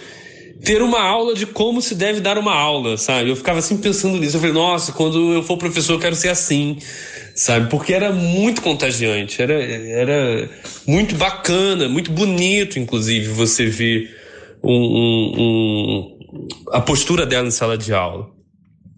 ter 0.64 0.82
uma 0.82 1.02
aula 1.02 1.36
de 1.36 1.46
como 1.46 1.82
se 1.82 1.96
deve 1.96 2.20
dar 2.20 2.38
uma 2.38 2.54
aula, 2.54 2.98
sabe? 2.98 3.30
Eu 3.30 3.36
ficava 3.36 3.62
sempre 3.62 3.84
pensando 3.84 4.18
nisso. 4.18 4.38
Eu 4.38 4.42
falei, 4.42 4.56
nossa, 4.56 4.92
quando 4.92 5.34
eu 5.34 5.44
for 5.44 5.58
professor, 5.58 5.94
eu 5.94 6.00
quero 6.00 6.16
ser 6.16 6.30
assim 6.30 6.78
sabe? 7.38 7.70
Porque 7.70 7.94
era 7.94 8.12
muito 8.12 8.62
contagiante, 8.62 9.42
era, 9.42 9.54
era 9.54 10.50
muito 10.88 11.16
bacana, 11.16 11.88
muito 11.88 12.12
bonito, 12.12 12.80
inclusive, 12.80 13.28
você 13.28 13.68
ver 13.68 14.10
um, 14.64 14.74
um, 14.74 15.34
um, 15.38 16.48
a 16.72 16.82
postura 16.82 17.26
dela 17.26 17.48
em 17.48 17.52
sala 17.52 17.78
de 17.78 17.94
aula. 17.94 18.28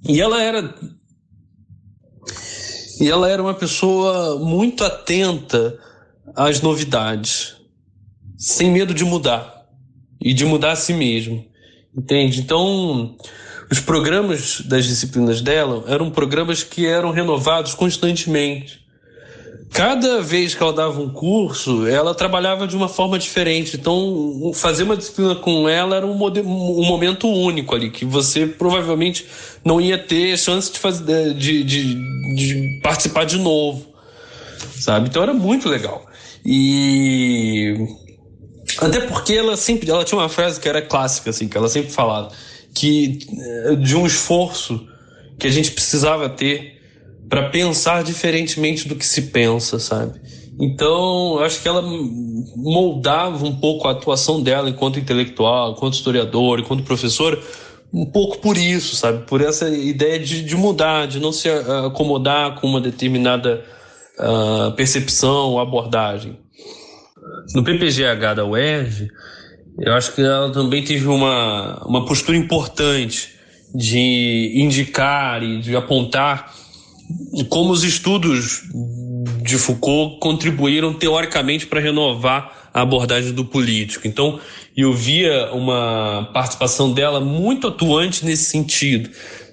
E 0.07 0.21
ela 0.21 0.41
era. 0.41 0.73
E 2.99 3.09
ela 3.09 3.29
era 3.29 3.41
uma 3.41 3.53
pessoa 3.53 4.37
muito 4.37 4.83
atenta 4.83 5.79
às 6.35 6.61
novidades, 6.61 7.55
sem 8.37 8.69
medo 8.69 8.93
de 8.93 9.05
mudar 9.05 9.65
e 10.19 10.33
de 10.33 10.45
mudar 10.45 10.73
a 10.73 10.75
si 10.75 10.93
mesmo, 10.93 11.45
entende? 11.95 12.41
Então, 12.41 13.15
os 13.71 13.79
programas 13.79 14.61
das 14.61 14.85
disciplinas 14.85 15.41
dela 15.41 15.85
eram 15.87 16.11
programas 16.11 16.61
que 16.61 16.85
eram 16.85 17.11
renovados 17.11 17.73
constantemente. 17.73 18.85
Cada 19.71 20.21
vez 20.21 20.55
que 20.55 20.63
ela 20.63 20.73
dava 20.73 20.99
um 20.99 21.09
curso, 21.09 21.87
ela 21.87 22.15
trabalhava 22.15 22.67
de 22.67 22.75
uma 22.75 22.89
forma 22.89 23.19
diferente. 23.19 23.77
Então, 23.77 24.51
fazer 24.53 24.83
uma 24.83 24.97
disciplina 24.97 25.35
com 25.35 25.69
ela 25.69 25.95
era 25.95 26.07
um, 26.07 26.11
um 26.11 26.85
momento 26.85 27.27
único 27.27 27.75
ali, 27.75 27.91
que 27.91 28.03
você 28.03 28.47
provavelmente 28.47 29.27
não 29.63 29.79
ia 29.79 29.97
ter 29.97 30.37
chance 30.37 30.71
de, 30.71 30.79
fazer, 30.79 31.33
de, 31.35 31.63
de, 31.63 31.93
de 32.35 32.79
participar 32.81 33.25
de 33.25 33.37
novo. 33.37 33.87
Sabe? 34.79 35.07
Então 35.09 35.21
era 35.21 35.33
muito 35.33 35.69
legal. 35.69 36.05
E 36.43 37.75
até 38.79 39.01
porque 39.01 39.33
ela 39.33 39.55
sempre 39.57 39.89
ela 39.89 40.03
tinha 40.03 40.19
uma 40.19 40.29
frase 40.29 40.59
que 40.59 40.69
era 40.69 40.81
clássica 40.81 41.31
assim 41.31 41.47
que 41.47 41.57
ela 41.57 41.67
sempre 41.67 41.91
falava 41.91 42.31
que 42.73 43.19
eh, 43.39 43.75
de 43.75 43.95
um 43.95 44.05
esforço 44.05 44.87
que 45.39 45.47
a 45.47 45.51
gente 45.51 45.71
precisava 45.71 46.29
ter 46.29 46.78
para 47.29 47.49
pensar 47.49 48.03
diferentemente 48.03 48.87
do 48.87 48.95
que 48.95 49.05
se 49.05 49.23
pensa, 49.23 49.79
sabe? 49.79 50.19
Então, 50.59 51.39
acho 51.39 51.61
que 51.61 51.67
ela 51.67 51.81
moldava 52.55 53.45
um 53.45 53.55
pouco 53.55 53.87
a 53.87 53.91
atuação 53.91 54.41
dela 54.41 54.69
enquanto 54.69 54.99
intelectual, 54.99 55.71
enquanto 55.71 55.93
historiador, 55.93 56.59
enquanto 56.59 56.83
professora, 56.83 57.39
um 57.93 58.05
pouco 58.05 58.39
por 58.39 58.57
isso, 58.57 58.95
sabe? 58.95 59.25
Por 59.25 59.41
essa 59.41 59.69
ideia 59.69 60.19
de, 60.19 60.43
de 60.43 60.55
mudar, 60.57 61.07
de 61.07 61.19
não 61.19 61.31
se 61.31 61.47
acomodar 61.49 62.59
com 62.59 62.67
uma 62.67 62.81
determinada 62.81 63.63
uh, 64.19 64.71
percepção 64.73 65.51
ou 65.51 65.59
abordagem. 65.61 66.37
No 67.55 67.63
PPGH 67.63 68.35
da 68.35 68.45
UERJ, 68.45 69.07
eu 69.79 69.93
acho 69.93 70.13
que 70.13 70.21
ela 70.21 70.51
também 70.51 70.83
teve 70.83 71.07
uma, 71.07 71.81
uma 71.85 72.05
postura 72.05 72.37
importante 72.37 73.35
de 73.73 74.51
indicar 74.55 75.41
e 75.41 75.61
de 75.61 75.75
apontar 75.75 76.53
como 77.49 77.71
os 77.71 77.83
estudos 77.83 78.63
de 79.43 79.57
Foucault 79.57 80.19
contribuíram 80.19 80.93
teoricamente 80.93 81.67
para 81.67 81.79
renovar 81.79 82.69
a 82.73 82.81
abordagem 82.81 83.33
do 83.33 83.45
político. 83.45 84.07
Então, 84.07 84.39
eu 84.75 84.93
via 84.93 85.51
uma 85.51 86.29
participação 86.33 86.91
dela 86.93 87.19
muito 87.19 87.67
atuante 87.67 88.25
nesse 88.25 88.45
sentido, 88.45 89.09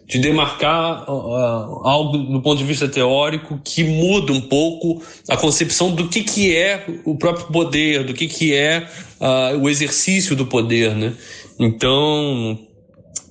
de 0.07 0.19
demarcar 0.19 1.03
uh, 1.11 1.87
algo 1.87 2.19
do 2.19 2.41
ponto 2.41 2.59
de 2.59 2.65
vista 2.65 2.87
teórico 2.87 3.61
que 3.65 3.83
muda 3.83 4.33
um 4.33 4.41
pouco 4.41 5.03
a 5.29 5.37
concepção 5.37 5.91
do 5.91 6.09
que, 6.09 6.23
que 6.23 6.55
é 6.55 6.87
o 7.05 7.17
próprio 7.17 7.47
poder, 7.47 8.05
do 8.05 8.15
que, 8.15 8.29
que 8.29 8.55
é 8.55 8.87
uh, 9.21 9.59
o 9.59 9.69
exercício 9.69 10.37
do 10.37 10.47
poder, 10.47 10.95
né? 10.95 11.13
Então, 11.59 12.57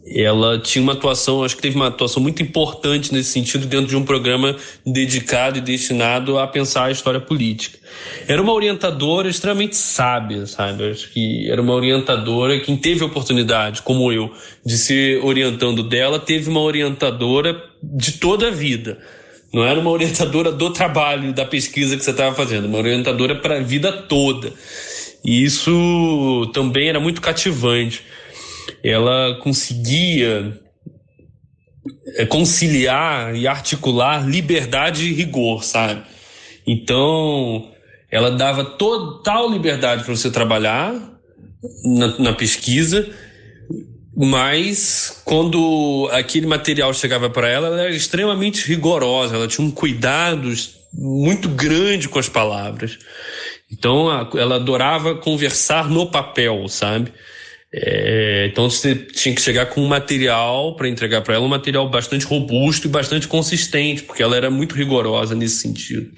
ela 0.07 0.59
tinha 0.59 0.83
uma 0.83 0.93
atuação, 0.93 1.43
acho 1.43 1.55
que 1.55 1.61
teve 1.61 1.75
uma 1.75 1.87
atuação 1.87 2.21
muito 2.21 2.43
importante 2.43 3.11
nesse 3.11 3.31
sentido 3.31 3.65
dentro 3.65 3.87
de 3.87 3.95
um 3.95 4.05
programa 4.05 4.55
dedicado 4.85 5.57
e 5.57 5.61
destinado 5.61 6.37
a 6.37 6.45
pensar 6.45 6.85
a 6.85 6.91
história 6.91 7.19
política. 7.19 7.79
Era 8.27 8.39
uma 8.39 8.53
orientadora 8.53 9.27
extremamente 9.27 9.75
sábia, 9.75 10.45
sabe? 10.45 10.89
Acho 10.91 11.11
que 11.11 11.49
era 11.49 11.59
uma 11.59 11.73
orientadora, 11.73 12.59
quem 12.59 12.77
teve 12.77 13.01
a 13.01 13.07
oportunidade, 13.07 13.81
como 13.81 14.11
eu, 14.11 14.31
de 14.63 14.77
ser 14.77 15.23
orientando 15.23 15.81
dela, 15.81 16.19
teve 16.19 16.49
uma 16.49 16.61
orientadora 16.61 17.59
de 17.81 18.13
toda 18.13 18.49
a 18.49 18.51
vida. 18.51 18.99
Não 19.51 19.63
era 19.63 19.79
uma 19.79 19.89
orientadora 19.89 20.51
do 20.51 20.69
trabalho, 20.69 21.33
da 21.33 21.45
pesquisa 21.45 21.97
que 21.97 22.03
você 22.03 22.11
estava 22.11 22.35
fazendo, 22.35 22.65
uma 22.65 22.77
orientadora 22.77 23.35
para 23.35 23.57
a 23.57 23.61
vida 23.61 23.91
toda. 23.91 24.53
E 25.23 25.43
isso 25.43 26.51
também 26.53 26.89
era 26.89 26.99
muito 26.99 27.21
cativante. 27.21 28.03
Ela 28.85 29.39
conseguia 29.41 30.61
é, 32.15 32.25
conciliar 32.25 33.35
e 33.35 33.47
articular 33.47 34.27
liberdade 34.27 35.05
e 35.05 35.13
rigor, 35.13 35.63
sabe? 35.63 36.03
Então, 36.67 37.71
ela 38.11 38.31
dava 38.31 38.63
total 38.63 39.49
liberdade 39.49 40.03
para 40.03 40.15
você 40.15 40.29
trabalhar 40.29 40.93
na, 41.83 42.19
na, 42.19 42.33
pesquisa, 42.33 43.09
mas 44.15 45.21
quando 45.25 46.07
aquele 46.11 46.45
material 46.45 46.93
chegava 46.93 47.29
para 47.29 47.49
ela, 47.49 47.67
ela 47.67 47.81
era 47.81 47.95
extremamente 47.95 48.67
rigorosa, 48.67 49.35
ela 49.35 49.47
tinha 49.47 49.65
um 49.65 49.71
cuidado 49.71 50.53
muito 50.93 51.49
grande 51.49 52.07
com 52.07 52.19
as 52.19 52.29
palavras. 52.29 52.97
Então 53.71 54.09
ela 54.37 54.55
adorava 54.55 55.15
conversar 55.15 55.89
no 55.89 56.09
papel, 56.09 56.67
sabe? 56.67 57.11
É, 57.77 58.47
então 58.49 58.69
você 58.69 58.95
tinha 58.95 59.35
que 59.35 59.41
chegar 59.41 59.65
com 59.65 59.81
um 59.81 59.87
material 59.87 60.77
para 60.77 60.87
entregar 60.87 61.21
para 61.21 61.35
ela, 61.35 61.43
um 61.43 61.49
material 61.49 61.89
bastante 61.89 62.25
robusto 62.25 62.87
e 62.87 62.89
bastante 62.89 63.27
consistente, 63.27 64.01
porque 64.01 64.23
ela 64.23 64.37
era 64.37 64.49
muito 64.49 64.75
rigorosa 64.75 65.35
nesse 65.35 65.57
sentido. 65.57 66.09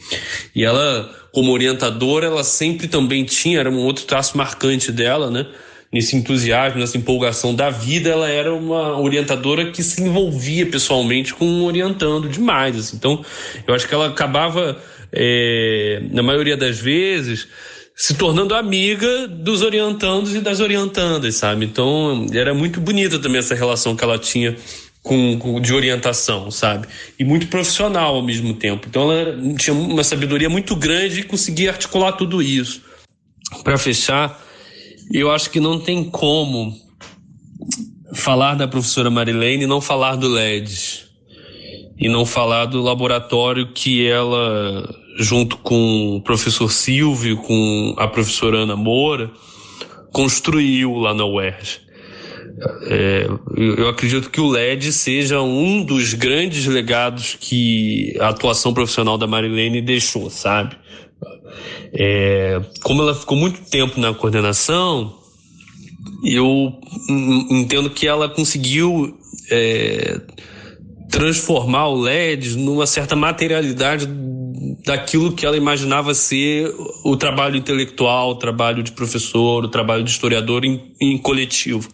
E 0.53 0.63
ela, 0.63 1.09
como 1.33 1.51
orientadora, 1.51 2.27
ela 2.27 2.43
sempre 2.43 2.87
também 2.87 3.23
tinha, 3.23 3.59
era 3.59 3.71
um 3.71 3.79
outro 3.79 4.05
traço 4.05 4.37
marcante 4.37 4.91
dela, 4.91 5.31
né? 5.31 5.47
Nesse 5.91 6.15
entusiasmo, 6.15 6.79
nessa 6.79 6.97
empolgação 6.97 7.55
da 7.55 7.71
vida, 7.71 8.09
ela 8.09 8.29
era 8.29 8.53
uma 8.53 8.99
orientadora 8.99 9.71
que 9.71 9.81
se 9.81 10.03
envolvia 10.03 10.65
pessoalmente 10.67 11.33
com 11.33 11.63
orientando 11.63 12.29
demais. 12.29 12.77
Assim. 12.77 12.97
Então, 12.97 13.25
eu 13.65 13.73
acho 13.73 13.87
que 13.87 13.95
ela 13.95 14.09
acabava 14.09 14.79
é, 15.11 16.03
na 16.11 16.21
maioria 16.21 16.57
das 16.57 16.77
vezes, 16.77 17.47
se 17.97 18.13
tornando 18.13 18.53
amiga 18.53 19.27
dos 19.27 19.63
orientandos 19.63 20.35
e 20.35 20.39
das 20.39 20.59
orientandas, 20.59 21.33
sabe? 21.35 21.65
Então 21.65 22.27
era 22.31 22.53
muito 22.53 22.79
bonita 22.79 23.17
também 23.17 23.39
essa 23.39 23.55
relação 23.55 23.95
que 23.95 24.03
ela 24.03 24.19
tinha 24.19 24.55
com, 25.01 25.39
com, 25.39 25.59
de 25.59 25.73
orientação, 25.73 26.51
sabe? 26.51 26.87
E 27.17 27.23
muito 27.23 27.47
profissional 27.47 28.15
ao 28.15 28.21
mesmo 28.21 28.53
tempo. 28.53 28.85
Então 28.87 29.11
ela 29.11 29.35
tinha 29.57 29.73
uma 29.73 30.03
sabedoria 30.03 30.47
muito 30.47 30.75
grande 30.75 31.21
e 31.21 31.23
conseguia 31.23 31.71
articular 31.71 32.11
tudo 32.11 32.39
isso. 32.39 32.83
Para 33.63 33.79
fechar, 33.79 34.39
eu 35.11 35.31
acho 35.31 35.49
que 35.49 35.59
não 35.59 35.79
tem 35.79 36.03
como 36.03 36.75
falar 38.13 38.53
da 38.53 38.67
professora 38.67 39.09
Marilene 39.09 39.63
e 39.63 39.67
não 39.67 39.81
falar 39.81 40.15
do 40.17 40.27
LEDs 40.27 41.07
e 41.97 42.07
não 42.07 42.27
falar 42.27 42.65
do 42.65 42.79
laboratório 42.79 43.73
que 43.73 44.07
ela, 44.07 44.87
junto 45.17 45.57
com 45.57 46.17
o 46.17 46.21
professor 46.21 46.71
Silvio, 46.71 47.37
com 47.37 47.95
a 47.97 48.07
professora 48.07 48.59
Ana 48.59 48.75
Moura, 48.75 49.31
construiu 50.11 50.93
lá 50.95 51.13
na 51.13 51.25
UERJ. 51.25 51.87
É, 52.83 53.27
eu 53.55 53.87
acredito 53.87 54.31
que 54.31 54.41
o 54.41 54.49
LED 54.49 54.91
seja 54.91 55.41
um 55.41 55.83
dos 55.83 56.13
grandes 56.13 56.65
legados 56.65 57.37
que 57.39 58.15
a 58.19 58.29
atuação 58.29 58.73
profissional 58.73 59.17
da 59.17 59.27
Marilene 59.27 59.81
deixou, 59.81 60.29
sabe? 60.29 60.75
É, 61.93 62.59
como 62.81 63.01
ela 63.01 63.13
ficou 63.13 63.37
muito 63.37 63.61
tempo 63.69 63.99
na 63.99 64.13
coordenação, 64.13 65.15
eu 66.23 66.73
entendo 67.49 67.89
que 67.89 68.07
ela 68.07 68.27
conseguiu 68.27 69.17
é, 69.51 70.19
transformar 71.09 71.87
o 71.89 72.01
LEDs 72.01 72.55
numa 72.55 72.87
certa 72.87 73.15
materialidade 73.15 74.07
daquilo 74.85 75.33
que 75.33 75.45
ela 75.45 75.57
imaginava 75.57 76.13
ser 76.13 76.73
o 77.03 77.15
trabalho 77.15 77.57
intelectual, 77.57 78.31
o 78.31 78.35
trabalho 78.35 78.83
de 78.83 78.91
professor, 78.91 79.63
o 79.63 79.69
trabalho 79.69 80.03
de 80.03 80.09
historiador 80.09 80.65
em, 80.65 80.93
em 80.99 81.17
coletivo, 81.17 81.89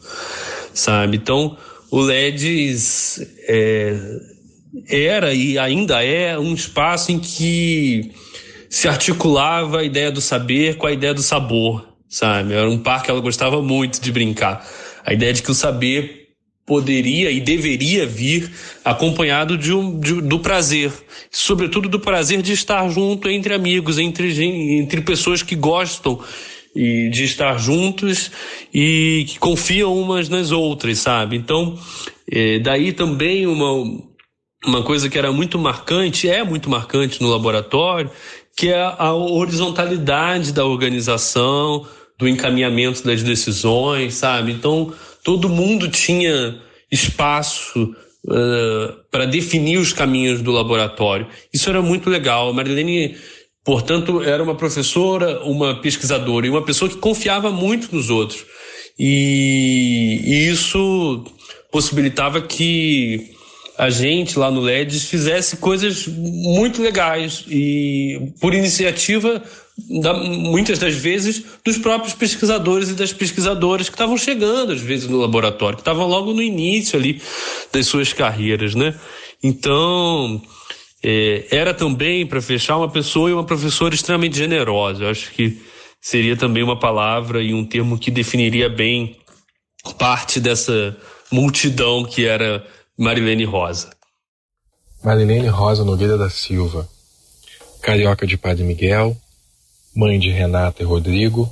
sabe? 0.73 1.17
Então, 1.17 1.58
o 1.91 1.99
LEDs 1.99 3.21
é, 3.47 3.97
era 4.88 5.34
e 5.34 5.58
ainda 5.58 6.04
é 6.04 6.38
um 6.38 6.54
espaço 6.54 7.12
em 7.12 7.19
que 7.19 8.12
se 8.69 8.88
articulava 8.88 9.80
a 9.80 9.84
ideia 9.84 10.12
do 10.12 10.19
saber 10.21 10.78
com 10.78 10.88
a 10.88 10.91
ideia 10.91 11.13
do 11.13 11.21
sabor, 11.21 11.88
sabe? 12.10 12.54
Era 12.54 12.69
um 12.69 12.80
par 12.80 13.04
que 13.04 13.12
ela 13.12 13.19
gostava 13.19 13.62
muito 13.62 14.02
de 14.02 14.12
brincar. 14.12 14.67
A 15.06 15.13
ideia 15.13 15.34
de 15.34 15.43
que 15.43 15.52
o 15.52 15.54
saber 15.54 16.22
poderia 16.65 17.30
e 17.30 17.41
deveria 17.41 18.06
vir 18.06 18.52
acompanhado 18.86 19.58
de 19.58 19.73
um, 19.73 19.99
de, 19.99 20.21
do 20.21 20.39
prazer, 20.39 20.91
sobretudo 21.30 21.89
do 21.89 21.99
prazer 21.99 22.41
de 22.41 22.54
estar 22.54 22.88
junto 22.89 23.30
entre 23.30 23.54
amigos, 23.54 23.99
entre, 23.99 24.43
entre 24.43 25.02
pessoas 25.02 25.43
que 25.43 25.56
gostam 25.56 26.19
e 26.76 27.10
de 27.10 27.23
estar 27.26 27.58
juntos 27.60 28.32
e 28.73 29.26
que 29.28 29.38
confiam 29.39 29.95
umas 29.95 30.30
nas 30.30 30.52
outras, 30.52 30.99
sabe? 30.99 31.36
Então, 31.36 31.78
é, 32.32 32.60
daí 32.60 32.91
também 32.93 33.45
uma, 33.45 34.02
uma 34.65 34.84
coisa 34.84 35.10
que 35.10 35.17
era 35.17 35.32
muito 35.32 35.60
marcante, 35.60 36.30
é 36.30 36.43
muito 36.43 36.69
marcante 36.69 37.21
no 37.21 37.30
laboratório, 37.30 38.10
que 38.56 38.69
é 38.69 38.82
a 38.97 39.13
horizontalidade 39.13 40.52
da 40.52 40.65
organização, 40.65 41.86
do 42.17 42.28
encaminhamento 42.28 43.04
das 43.04 43.21
decisões, 43.21 44.15
sabe? 44.15 44.52
Então, 44.52 44.93
todo 45.23 45.49
mundo 45.49 45.88
tinha 45.88 46.62
espaço 46.91 47.95
uh, 48.25 48.93
para 49.09 49.25
definir 49.25 49.77
os 49.77 49.93
caminhos 49.93 50.41
do 50.41 50.51
laboratório. 50.51 51.27
Isso 51.53 51.69
era 51.69 51.81
muito 51.81 52.09
legal. 52.09 52.49
A 52.49 52.53
Marilene, 52.53 53.15
portanto, 53.63 54.21
era 54.21 54.43
uma 54.43 54.55
professora, 54.55 55.43
uma 55.43 55.81
pesquisadora 55.81 56.45
e 56.45 56.49
uma 56.49 56.63
pessoa 56.63 56.89
que 56.89 56.97
confiava 56.97 57.51
muito 57.51 57.93
nos 57.95 58.09
outros. 58.09 58.45
E, 58.99 60.21
e 60.23 60.49
isso 60.49 61.23
possibilitava 61.71 62.41
que 62.41 63.31
a 63.77 63.89
gente 63.89 64.38
lá 64.38 64.51
no 64.51 64.62
LEDs 64.62 65.05
fizesse 65.05 65.57
coisas 65.57 66.07
muito 66.07 66.81
legais 66.81 67.43
e 67.49 68.31
por 68.39 68.53
iniciativa 68.53 69.41
muitas 69.77 70.77
das 70.77 70.93
vezes 70.93 71.43
dos 71.63 71.77
próprios 71.77 72.13
pesquisadores 72.13 72.89
e 72.89 72.93
das 72.93 73.12
pesquisadoras 73.12 73.89
que 73.89 73.95
estavam 73.95 74.17
chegando 74.17 74.71
às 74.71 74.81
vezes 74.81 75.09
no 75.09 75.17
laboratório, 75.17 75.77
que 75.77 75.81
estavam 75.81 76.07
logo 76.07 76.33
no 76.33 76.41
início 76.41 76.97
ali 76.97 77.21
das 77.71 77.88
suas 77.88 78.13
carreiras, 78.13 78.75
né? 78.75 78.93
Então 79.41 80.41
é, 81.03 81.47
era 81.49 81.73
também 81.73 82.25
para 82.25 82.41
fechar 82.41 82.77
uma 82.77 82.89
pessoa 82.89 83.29
e 83.29 83.33
uma 83.33 83.43
professora 83.43 83.95
extremamente 83.95 84.38
generosa. 84.38 85.03
Eu 85.03 85.09
acho 85.09 85.31
que 85.31 85.62
seria 85.99 86.38
também 86.38 86.62
uma 86.62 86.79
palavra 86.79 87.41
e 87.41 87.53
um 87.53 87.65
termo 87.65 87.97
que 87.97 88.12
definiria 88.12 88.69
bem 88.69 89.17
parte 89.97 90.39
dessa 90.39 90.95
multidão 91.31 92.05
que 92.05 92.25
era 92.25 92.65
Marilene 92.97 93.43
Rosa. 93.43 93.89
Marilene 95.03 95.47
Rosa 95.47 95.83
Nogueira 95.83 96.17
da 96.17 96.29
Silva, 96.29 96.88
carioca 97.81 98.25
de 98.25 98.38
Padre 98.38 98.63
Miguel, 98.63 99.17
mãe 99.95 100.17
de 100.17 100.32
Renata 100.32 100.82
e 100.82 100.86
Rodrigo, 100.86 101.47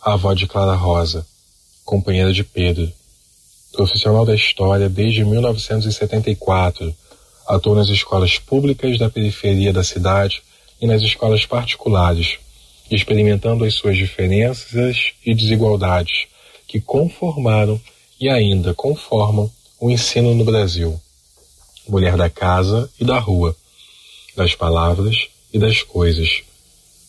avó 0.00 0.32
de 0.32 0.46
Clara 0.46 0.74
Rosa, 0.74 1.26
companheira 1.84 2.32
de 2.32 2.42
Pedro. 2.42 2.90
Profissional 3.70 4.24
da 4.24 4.34
história 4.34 4.88
desde 4.88 5.22
1974, 5.24 6.94
atuou 7.46 7.76
nas 7.76 7.88
escolas 7.88 8.38
públicas 8.38 8.98
da 8.98 9.10
periferia 9.10 9.74
da 9.74 9.84
cidade 9.84 10.42
e 10.80 10.86
nas 10.86 11.02
escolas 11.02 11.44
particulares, 11.44 12.38
experimentando 12.90 13.62
as 13.62 13.74
suas 13.74 13.96
diferenças 13.96 15.12
e 15.24 15.34
desigualdades 15.34 16.28
que 16.66 16.80
conformaram 16.80 17.78
e 18.18 18.30
ainda 18.30 18.72
conformam 18.72 19.50
o 19.78 19.90
ensino 19.90 20.34
no 20.34 20.44
Brasil. 20.44 20.98
Mulher 21.86 22.16
da 22.16 22.30
casa 22.30 22.90
e 22.98 23.04
da 23.04 23.18
rua, 23.18 23.54
das 24.34 24.54
palavras 24.54 25.28
e 25.52 25.58
das 25.58 25.82
coisas 25.82 26.42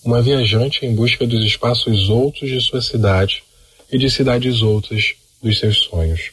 uma 0.03 0.21
viajante 0.21 0.85
em 0.85 0.93
busca 0.93 1.25
dos 1.25 1.45
espaços 1.45 2.09
outros 2.09 2.49
de 2.49 2.59
sua 2.61 2.81
cidade 2.81 3.43
e 3.91 3.97
de 3.97 4.09
cidades 4.09 4.61
outras 4.61 5.15
dos 5.41 5.59
seus 5.59 5.77
sonhos. 5.77 6.31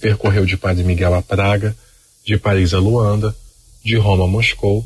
Percorreu 0.00 0.44
de 0.44 0.56
Padre 0.56 0.82
Miguel 0.82 1.14
a 1.14 1.22
Praga, 1.22 1.76
de 2.24 2.36
Paris 2.36 2.74
a 2.74 2.78
Luanda, 2.78 3.34
de 3.84 3.96
Roma 3.96 4.24
a 4.24 4.28
Moscou, 4.28 4.84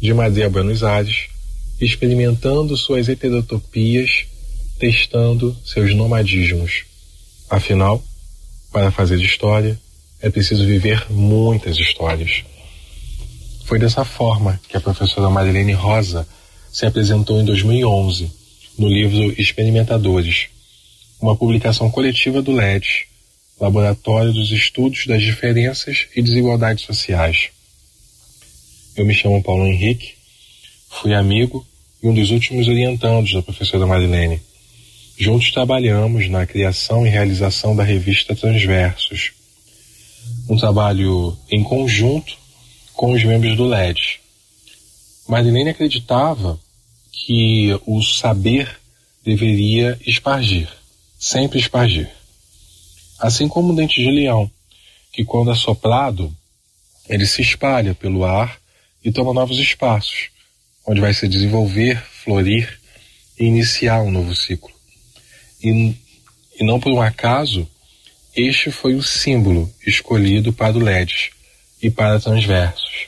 de 0.00 0.12
Madrid 0.14 0.44
a 0.44 0.48
Buenos 0.48 0.82
Aires, 0.82 1.28
experimentando 1.80 2.76
suas 2.76 3.08
heterotopias, 3.08 4.26
testando 4.78 5.56
seus 5.64 5.94
nomadismos. 5.94 6.84
Afinal, 7.50 8.02
para 8.72 8.90
fazer 8.90 9.20
história, 9.20 9.78
é 10.20 10.30
preciso 10.30 10.64
viver 10.64 11.10
muitas 11.10 11.76
histórias. 11.76 12.42
Foi 13.66 13.78
dessa 13.78 14.04
forma 14.04 14.60
que 14.68 14.76
a 14.76 14.80
professora 14.80 15.28
Marilene 15.30 15.72
Rosa 15.72 16.26
se 16.74 16.84
apresentou 16.84 17.40
em 17.40 17.44
2011 17.44 18.32
no 18.76 18.88
livro 18.88 19.32
Experimentadores, 19.40 20.48
uma 21.20 21.36
publicação 21.36 21.88
coletiva 21.88 22.42
do 22.42 22.50
LED, 22.50 23.06
Laboratório 23.60 24.32
dos 24.32 24.50
Estudos 24.50 25.06
das 25.06 25.22
Diferenças 25.22 26.08
e 26.16 26.20
Desigualdades 26.20 26.84
Sociais. 26.84 27.50
Eu 28.96 29.06
me 29.06 29.14
chamo 29.14 29.40
Paulo 29.40 29.64
Henrique, 29.64 30.14
fui 30.90 31.14
amigo 31.14 31.64
e 32.02 32.08
um 32.08 32.14
dos 32.14 32.32
últimos 32.32 32.66
orientandos 32.66 33.32
da 33.32 33.40
professora 33.40 33.86
Marilene. 33.86 34.42
Juntos 35.16 35.52
trabalhamos 35.52 36.28
na 36.28 36.44
criação 36.44 37.06
e 37.06 37.08
realização 37.08 37.76
da 37.76 37.84
revista 37.84 38.34
Transversos, 38.34 39.30
um 40.48 40.56
trabalho 40.56 41.38
em 41.48 41.62
conjunto 41.62 42.36
com 42.94 43.12
os 43.12 43.22
membros 43.22 43.56
do 43.56 43.64
LED. 43.64 44.18
Marilene 45.28 45.70
acreditava 45.70 46.58
que 47.14 47.78
o 47.86 48.02
saber 48.02 48.78
deveria 49.24 49.98
espargir, 50.04 50.68
sempre 51.18 51.58
espargir. 51.58 52.10
Assim 53.18 53.48
como 53.48 53.72
o 53.72 53.76
dente 53.76 54.02
de 54.02 54.10
leão, 54.10 54.50
que 55.12 55.24
quando 55.24 55.50
assoprado, 55.50 56.34
ele 57.08 57.24
se 57.26 57.40
espalha 57.40 57.94
pelo 57.94 58.24
ar 58.24 58.58
e 59.02 59.12
toma 59.12 59.32
novos 59.32 59.58
espaços, 59.58 60.30
onde 60.86 61.00
vai 61.00 61.14
se 61.14 61.28
desenvolver, 61.28 62.02
florir 62.24 62.78
e 63.38 63.44
iniciar 63.44 64.02
um 64.02 64.10
novo 64.10 64.34
ciclo. 64.34 64.72
E, 65.62 65.94
e 66.58 66.64
não 66.64 66.80
por 66.80 66.92
um 66.92 67.00
acaso, 67.00 67.68
este 68.34 68.70
foi 68.70 68.94
o 68.94 69.02
símbolo 69.02 69.72
escolhido 69.86 70.52
para 70.52 70.76
o 70.76 70.82
LEDs 70.82 71.30
e 71.80 71.88
para 71.90 72.18
transversos. 72.18 73.06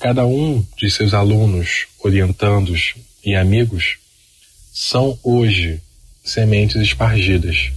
Cada 0.00 0.24
um 0.24 0.64
de 0.76 0.90
seus 0.90 1.12
alunos, 1.12 1.87
orientandos 2.02 2.94
e 3.24 3.34
amigos 3.34 3.98
são 4.72 5.18
hoje 5.22 5.80
sementes 6.24 6.76
espargidas, 6.76 7.72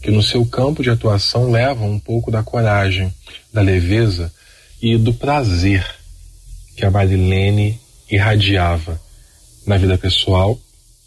que 0.00 0.10
no 0.10 0.22
seu 0.22 0.46
campo 0.46 0.82
de 0.82 0.90
atuação 0.90 1.50
levam 1.50 1.90
um 1.90 1.98
pouco 1.98 2.30
da 2.30 2.42
coragem, 2.42 3.12
da 3.52 3.62
leveza 3.62 4.32
e 4.80 4.96
do 4.96 5.12
prazer 5.12 5.84
que 6.76 6.84
a 6.84 6.90
Marilene 6.90 7.80
irradiava 8.10 9.00
na 9.66 9.76
vida 9.76 9.98
pessoal 9.98 10.58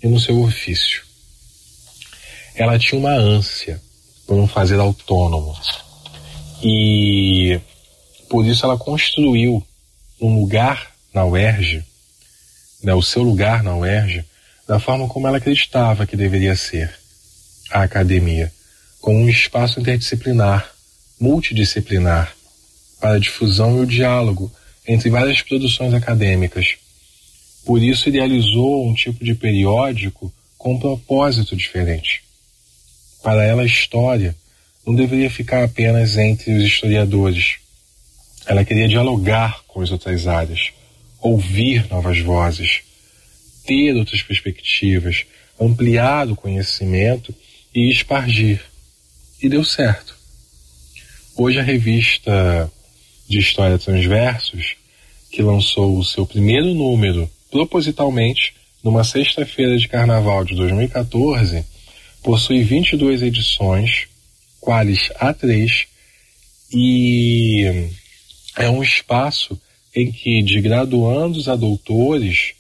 e 0.04 0.08
no 0.08 0.20
seu 0.20 0.42
ofício. 0.42 1.04
Ela 2.56 2.78
tinha 2.78 3.00
uma 3.00 3.14
ânsia 3.14 3.82
por 4.28 4.38
um 4.38 4.48
fazer 4.48 4.80
autônomo 4.80 5.56
e 6.62 7.60
por 8.30 8.46
isso 8.46 8.66
ela 8.66 8.78
construiu 8.78 9.66
um 10.20 10.40
lugar 10.42 10.92
na 11.14 11.26
UERJ, 11.26 11.84
né, 12.84 12.94
o 12.94 13.02
seu 13.02 13.22
lugar 13.24 13.64
na 13.64 13.76
UERJ, 13.76 14.24
da 14.68 14.80
forma 14.80 15.08
como 15.08 15.28
ela 15.28 15.38
acreditava 15.38 16.06
que 16.06 16.16
deveria 16.16 16.56
ser 16.56 16.94
a 17.72 17.84
academia, 17.84 18.52
como 19.02 19.20
um 19.20 19.30
espaço 19.30 19.80
interdisciplinar, 19.80 20.72
multidisciplinar, 21.20 22.34
para 23.00 23.16
a 23.16 23.20
difusão 23.20 23.78
e 23.78 23.82
o 23.82 23.86
diálogo 23.86 24.52
entre 24.88 25.10
várias 25.10 25.42
produções 25.42 25.94
acadêmicas. 25.94 26.76
Por 27.66 27.82
isso 27.82 28.10
idealizou 28.10 28.88
um 28.88 28.94
tipo 28.94 29.24
de 29.24 29.36
periódico 29.36 30.34
com 30.58 30.74
um 30.74 30.80
propósito 30.80 31.56
diferente. 31.56 32.24
Para 33.24 33.44
ela, 33.44 33.62
a 33.62 33.66
história 33.66 34.36
não 34.86 34.96
deveria 34.96 35.30
ficar 35.30 35.64
apenas 35.64 36.18
entre 36.18 36.52
os 36.54 36.64
historiadores. 36.64 37.58
Ela 38.46 38.66
queria 38.66 38.88
dialogar 38.88 39.62
com 39.68 39.82
as 39.82 39.92
outras 39.92 40.28
áreas, 40.28 40.72
ouvir 41.22 41.90
novas 41.90 42.20
vozes, 42.20 42.82
ter 43.66 43.96
outras 43.96 44.22
perspectivas, 44.22 45.26
ampliar 45.60 46.28
o 46.30 46.36
conhecimento 46.36 47.34
e 47.74 47.92
espargir. 47.92 48.62
E 49.42 49.48
deu 49.48 49.64
certo. 49.64 50.16
Hoje 51.36 51.60
a 51.60 51.64
revista 51.64 52.72
de 53.28 53.40
História 53.40 53.78
Transversos, 53.78 54.76
que 55.32 55.42
lançou 55.42 55.98
o 55.98 56.04
seu 56.04 56.26
primeiro 56.26 56.74
número 56.74 57.30
propositalmente 57.52 58.54
numa 58.84 59.04
sexta-feira 59.04 59.78
de 59.78 59.88
carnaval 59.88 60.44
de 60.44 60.56
2014, 60.56 61.64
possui 62.24 62.64
22 62.64 63.22
edições, 63.22 64.08
quais 64.60 65.10
A3, 65.20 65.88
e 66.72 67.90
é 68.58 68.70
um 68.70 68.84
espaço 68.84 69.60
em 69.96 70.12
que 70.12 70.42
de 70.42 70.62
graduandos 70.62 71.48
a 71.48 71.56
doutores, 71.56 72.54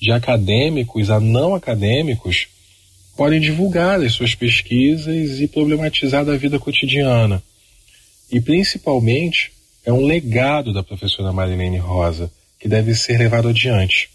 de 0.00 0.12
acadêmicos 0.12 1.10
a 1.10 1.20
não 1.20 1.54
acadêmicos, 1.54 2.48
podem 3.16 3.40
divulgar 3.40 4.00
as 4.00 4.12
suas 4.12 4.34
pesquisas 4.34 5.40
e 5.40 5.46
problematizar 5.46 6.24
da 6.24 6.36
vida 6.36 6.58
cotidiana. 6.58 7.42
E 8.30 8.40
principalmente 8.40 9.52
é 9.84 9.92
um 9.92 10.04
legado 10.04 10.72
da 10.72 10.82
professora 10.82 11.32
Marilene 11.32 11.78
Rosa, 11.78 12.30
que 12.58 12.68
deve 12.68 12.94
ser 12.94 13.18
levado 13.18 13.48
adiante. 13.48 14.08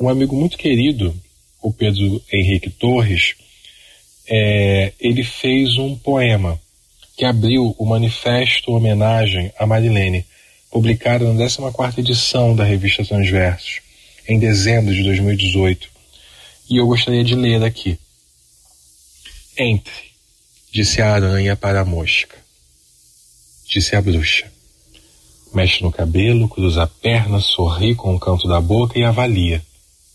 Um 0.00 0.08
amigo 0.08 0.34
muito 0.34 0.56
querido, 0.56 1.14
o 1.60 1.72
Pedro 1.72 2.22
Henrique 2.32 2.70
Torres, 2.70 3.34
é, 4.26 4.92
ele 4.98 5.24
fez 5.24 5.76
um 5.78 5.96
poema 5.96 6.60
que 7.16 7.24
abriu 7.24 7.74
o 7.78 7.84
manifesto 7.84 8.72
homenagem 8.72 9.52
a 9.58 9.66
Marilene, 9.66 10.24
publicado 10.70 11.32
na 11.32 11.44
14ª 11.44 11.98
edição 11.98 12.54
da 12.54 12.64
revista 12.64 13.04
Transversos, 13.04 13.80
em 14.26 14.38
dezembro 14.38 14.94
de 14.94 15.02
2018. 15.04 15.88
E 16.70 16.76
eu 16.76 16.86
gostaria 16.86 17.24
de 17.24 17.34
ler 17.34 17.62
aqui. 17.64 17.98
Entre, 19.56 19.92
disse 20.72 21.02
a 21.02 21.12
aranha 21.12 21.56
para 21.56 21.80
a 21.80 21.84
mosca. 21.84 22.36
Disse 23.66 23.96
a 23.96 24.00
bruxa 24.00 24.58
mexe 25.54 25.82
no 25.82 25.90
cabelo, 25.90 26.48
cruza 26.48 26.82
a 26.82 26.86
perna, 26.86 27.40
sorri 27.40 27.94
com 27.94 28.14
o 28.14 28.20
canto 28.20 28.46
da 28.48 28.60
boca 28.60 28.98
e 28.98 29.04
avalia. 29.04 29.62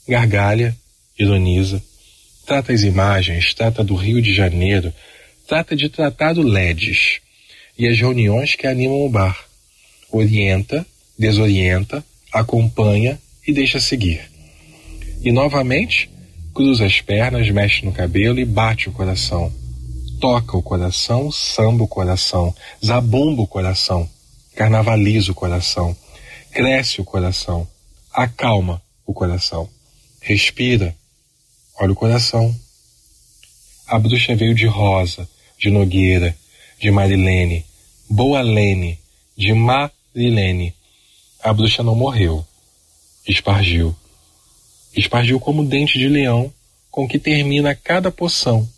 Gargalha, 0.07 0.75
ironiza, 1.17 1.81
trata 2.45 2.73
as 2.73 2.83
imagens, 2.83 3.53
trata 3.53 3.83
do 3.83 3.95
Rio 3.95 4.21
de 4.21 4.33
Janeiro, 4.33 4.93
trata 5.47 5.75
de 5.75 5.89
tratado 5.89 6.41
LEDs 6.41 7.19
e 7.77 7.87
as 7.87 7.97
reuniões 7.97 8.55
que 8.55 8.67
animam 8.67 9.05
o 9.05 9.09
bar. 9.09 9.45
Orienta, 10.13 10.85
desorienta, 11.17 12.03
acompanha 12.31 13.19
e 13.45 13.51
deixa 13.51 13.79
seguir. 13.79 14.21
E 15.21 15.31
novamente, 15.31 16.09
cruza 16.53 16.85
as 16.85 17.01
pernas, 17.01 17.49
mexe 17.49 17.85
no 17.85 17.91
cabelo 17.91 18.39
e 18.39 18.45
bate 18.45 18.87
o 18.87 18.91
coração. 18.91 19.51
Toca 20.21 20.55
o 20.55 20.61
coração, 20.61 21.31
samba 21.31 21.83
o 21.83 21.87
coração, 21.87 22.55
zabumba 22.81 23.41
o 23.41 23.47
coração 23.47 24.09
carnavaliza 24.55 25.31
o 25.31 25.35
coração, 25.35 25.95
cresce 26.51 27.01
o 27.01 27.05
coração, 27.05 27.67
acalma 28.11 28.81
o 29.05 29.13
coração, 29.13 29.69
respira, 30.21 30.95
olha 31.79 31.91
o 31.91 31.95
coração. 31.95 32.55
A 33.87 33.99
bruxa 33.99 34.35
veio 34.35 34.53
de 34.53 34.65
Rosa, 34.65 35.27
de 35.57 35.69
Nogueira, 35.69 36.35
de 36.79 36.89
Marilene, 36.91 37.65
Boa 38.09 38.41
Lene, 38.41 38.99
de 39.35 39.53
Marilene. 40.15 40.75
A 41.41 41.51
bruxa 41.51 41.83
não 41.83 41.95
morreu, 41.95 42.45
espargiu. 43.27 43.95
Espargiu 44.95 45.39
como 45.39 45.65
dente 45.65 45.97
de 45.97 46.07
leão 46.07 46.53
com 46.89 47.07
que 47.07 47.17
termina 47.17 47.75
cada 47.75 48.11
poção. 48.11 48.69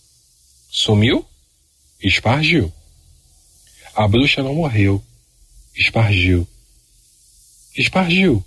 Sumiu? 0.70 1.26
Espargiu. 2.02 2.72
A 3.94 4.08
bruxa 4.08 4.42
não 4.42 4.56
morreu, 4.56 5.04
espargiu. 5.76 6.48
Espargiu. 7.78 8.44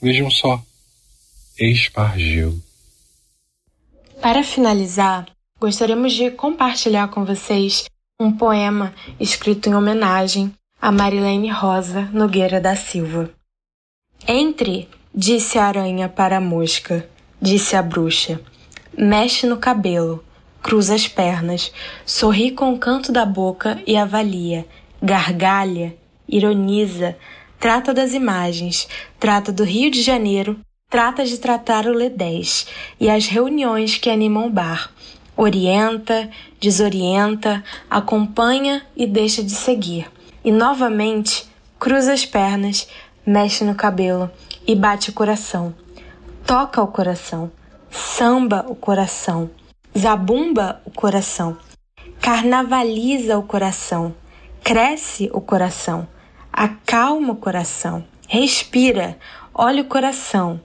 Vejam 0.00 0.30
só. 0.30 0.62
Espargiu. 1.58 2.62
Para 4.22 4.42
finalizar, 4.42 5.26
gostaríamos 5.58 6.12
de 6.12 6.30
compartilhar 6.30 7.08
com 7.08 7.24
vocês 7.24 7.84
um 8.18 8.32
poema 8.32 8.94
escrito 9.18 9.68
em 9.68 9.74
homenagem 9.74 10.54
a 10.82 10.90
Marilene 10.90 11.50
Rosa 11.50 12.08
Nogueira 12.10 12.58
da 12.58 12.74
Silva. 12.74 13.28
Entre, 14.26 14.88
disse 15.14 15.58
a 15.58 15.66
aranha 15.66 16.08
para 16.08 16.38
a 16.38 16.40
mosca, 16.40 17.06
disse 17.40 17.76
a 17.76 17.82
bruxa, 17.82 18.40
mexe 18.96 19.46
no 19.46 19.58
cabelo, 19.58 20.24
cruza 20.62 20.94
as 20.94 21.06
pernas, 21.06 21.70
sorri 22.06 22.52
com 22.52 22.72
o 22.72 22.78
canto 22.78 23.12
da 23.12 23.26
boca 23.26 23.78
e 23.86 23.94
avalia, 23.94 24.66
gargalha 25.02 25.94
ironiza, 26.26 27.14
trata 27.58 27.92
das 27.92 28.14
imagens, 28.14 28.88
trata 29.18 29.52
do 29.52 29.64
Rio 29.64 29.90
de 29.90 30.00
Janeiro, 30.00 30.58
trata 30.88 31.26
de 31.26 31.36
tratar 31.36 31.86
o 31.86 31.92
L10 31.92 32.66
e 32.98 33.10
as 33.10 33.26
reuniões 33.26 33.98
que 33.98 34.08
animam 34.08 34.46
o 34.46 34.50
bar. 34.50 34.90
Orienta, 35.36 36.30
desorienta, 36.58 37.62
acompanha 37.90 38.82
e 38.96 39.06
deixa 39.06 39.42
de 39.42 39.52
seguir. 39.52 40.06
E 40.44 40.50
novamente 40.50 41.48
cruza 41.78 42.12
as 42.12 42.24
pernas, 42.24 42.88
mexe 43.26 43.64
no 43.64 43.74
cabelo 43.74 44.30
e 44.66 44.74
bate 44.74 45.10
o 45.10 45.12
coração. 45.12 45.74
Toca 46.46 46.82
o 46.82 46.88
coração, 46.88 47.50
samba 47.90 48.64
o 48.68 48.74
coração, 48.74 49.50
zabumba 49.96 50.80
o 50.84 50.90
coração, 50.90 51.56
carnavaliza 52.20 53.38
o 53.38 53.42
coração, 53.42 54.14
cresce 54.62 55.30
o 55.32 55.40
coração 55.40 56.06
acalma 56.52 57.32
o 57.32 57.36
coração, 57.36 58.04
respira, 58.28 59.16
olha 59.54 59.82
o 59.82 59.86
coração. 59.86 60.60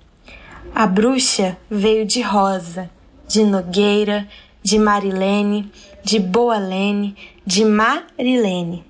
A 0.73 0.85
bruxa 0.85 1.57
veio 1.69 2.05
de 2.05 2.21
Rosa, 2.21 2.89
de 3.27 3.43
Nogueira, 3.43 4.27
de 4.61 4.77
Marilene, 4.79 5.71
de 6.03 6.19
Boalene, 6.19 7.15
de 7.45 7.63
Marilene. 7.63 8.83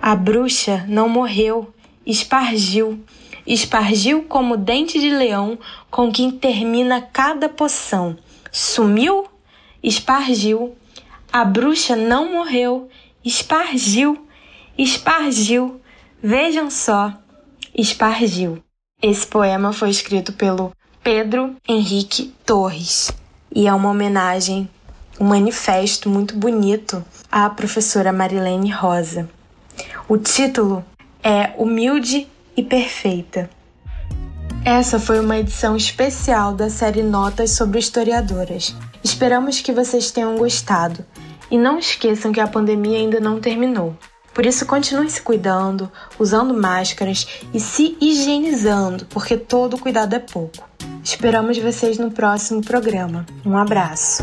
A 0.00 0.16
bruxa 0.16 0.84
não 0.88 1.08
morreu, 1.08 1.72
espargiu, 2.06 2.98
espargiu 3.46 4.22
como 4.22 4.56
dente 4.56 4.98
de 4.98 5.10
leão 5.10 5.58
com 5.90 6.10
quem 6.10 6.30
termina 6.30 7.02
cada 7.02 7.48
poção. 7.48 8.16
Sumiu, 8.50 9.26
espargiu. 9.82 10.74
A 11.32 11.44
bruxa 11.44 11.94
não 11.94 12.32
morreu, 12.32 12.88
espargiu, 13.24 14.26
espargiu 14.76 15.80
Vejam 16.22 16.70
só, 16.70 17.14
espargiu. 17.74 18.62
Esse 19.02 19.26
poema 19.26 19.72
foi 19.72 19.88
escrito 19.88 20.34
pelo 20.34 20.70
Pedro 21.02 21.56
Henrique 21.66 22.34
Torres 22.44 23.10
e 23.50 23.66
é 23.66 23.72
uma 23.72 23.88
homenagem, 23.88 24.68
um 25.18 25.24
manifesto 25.24 26.10
muito 26.10 26.36
bonito 26.36 27.02
à 27.32 27.48
professora 27.48 28.12
Marilene 28.12 28.70
Rosa. 28.70 29.30
O 30.08 30.16
título 30.16 30.84
é 31.22 31.52
Humilde 31.56 32.26
e 32.56 32.62
Perfeita. 32.62 33.48
Essa 34.64 34.98
foi 34.98 35.18
uma 35.20 35.38
edição 35.38 35.76
especial 35.76 36.52
da 36.52 36.68
série 36.68 37.02
Notas 37.02 37.52
sobre 37.52 37.78
Historiadoras. 37.78 38.74
Esperamos 39.02 39.60
que 39.60 39.72
vocês 39.72 40.10
tenham 40.10 40.36
gostado. 40.36 41.04
E 41.50 41.56
não 41.56 41.78
esqueçam 41.78 42.30
que 42.30 42.40
a 42.40 42.46
pandemia 42.46 42.98
ainda 42.98 43.18
não 43.18 43.40
terminou. 43.40 43.96
Por 44.32 44.46
isso, 44.46 44.64
continue 44.66 45.10
se 45.10 45.20
cuidando, 45.20 45.90
usando 46.18 46.54
máscaras 46.54 47.26
e 47.52 47.58
se 47.58 47.96
higienizando, 48.00 49.04
porque 49.06 49.36
todo 49.36 49.78
cuidado 49.78 50.14
é 50.14 50.18
pouco. 50.18 50.68
Esperamos 51.02 51.58
vocês 51.58 51.98
no 51.98 52.10
próximo 52.10 52.60
programa. 52.62 53.26
Um 53.44 53.56
abraço. 53.56 54.22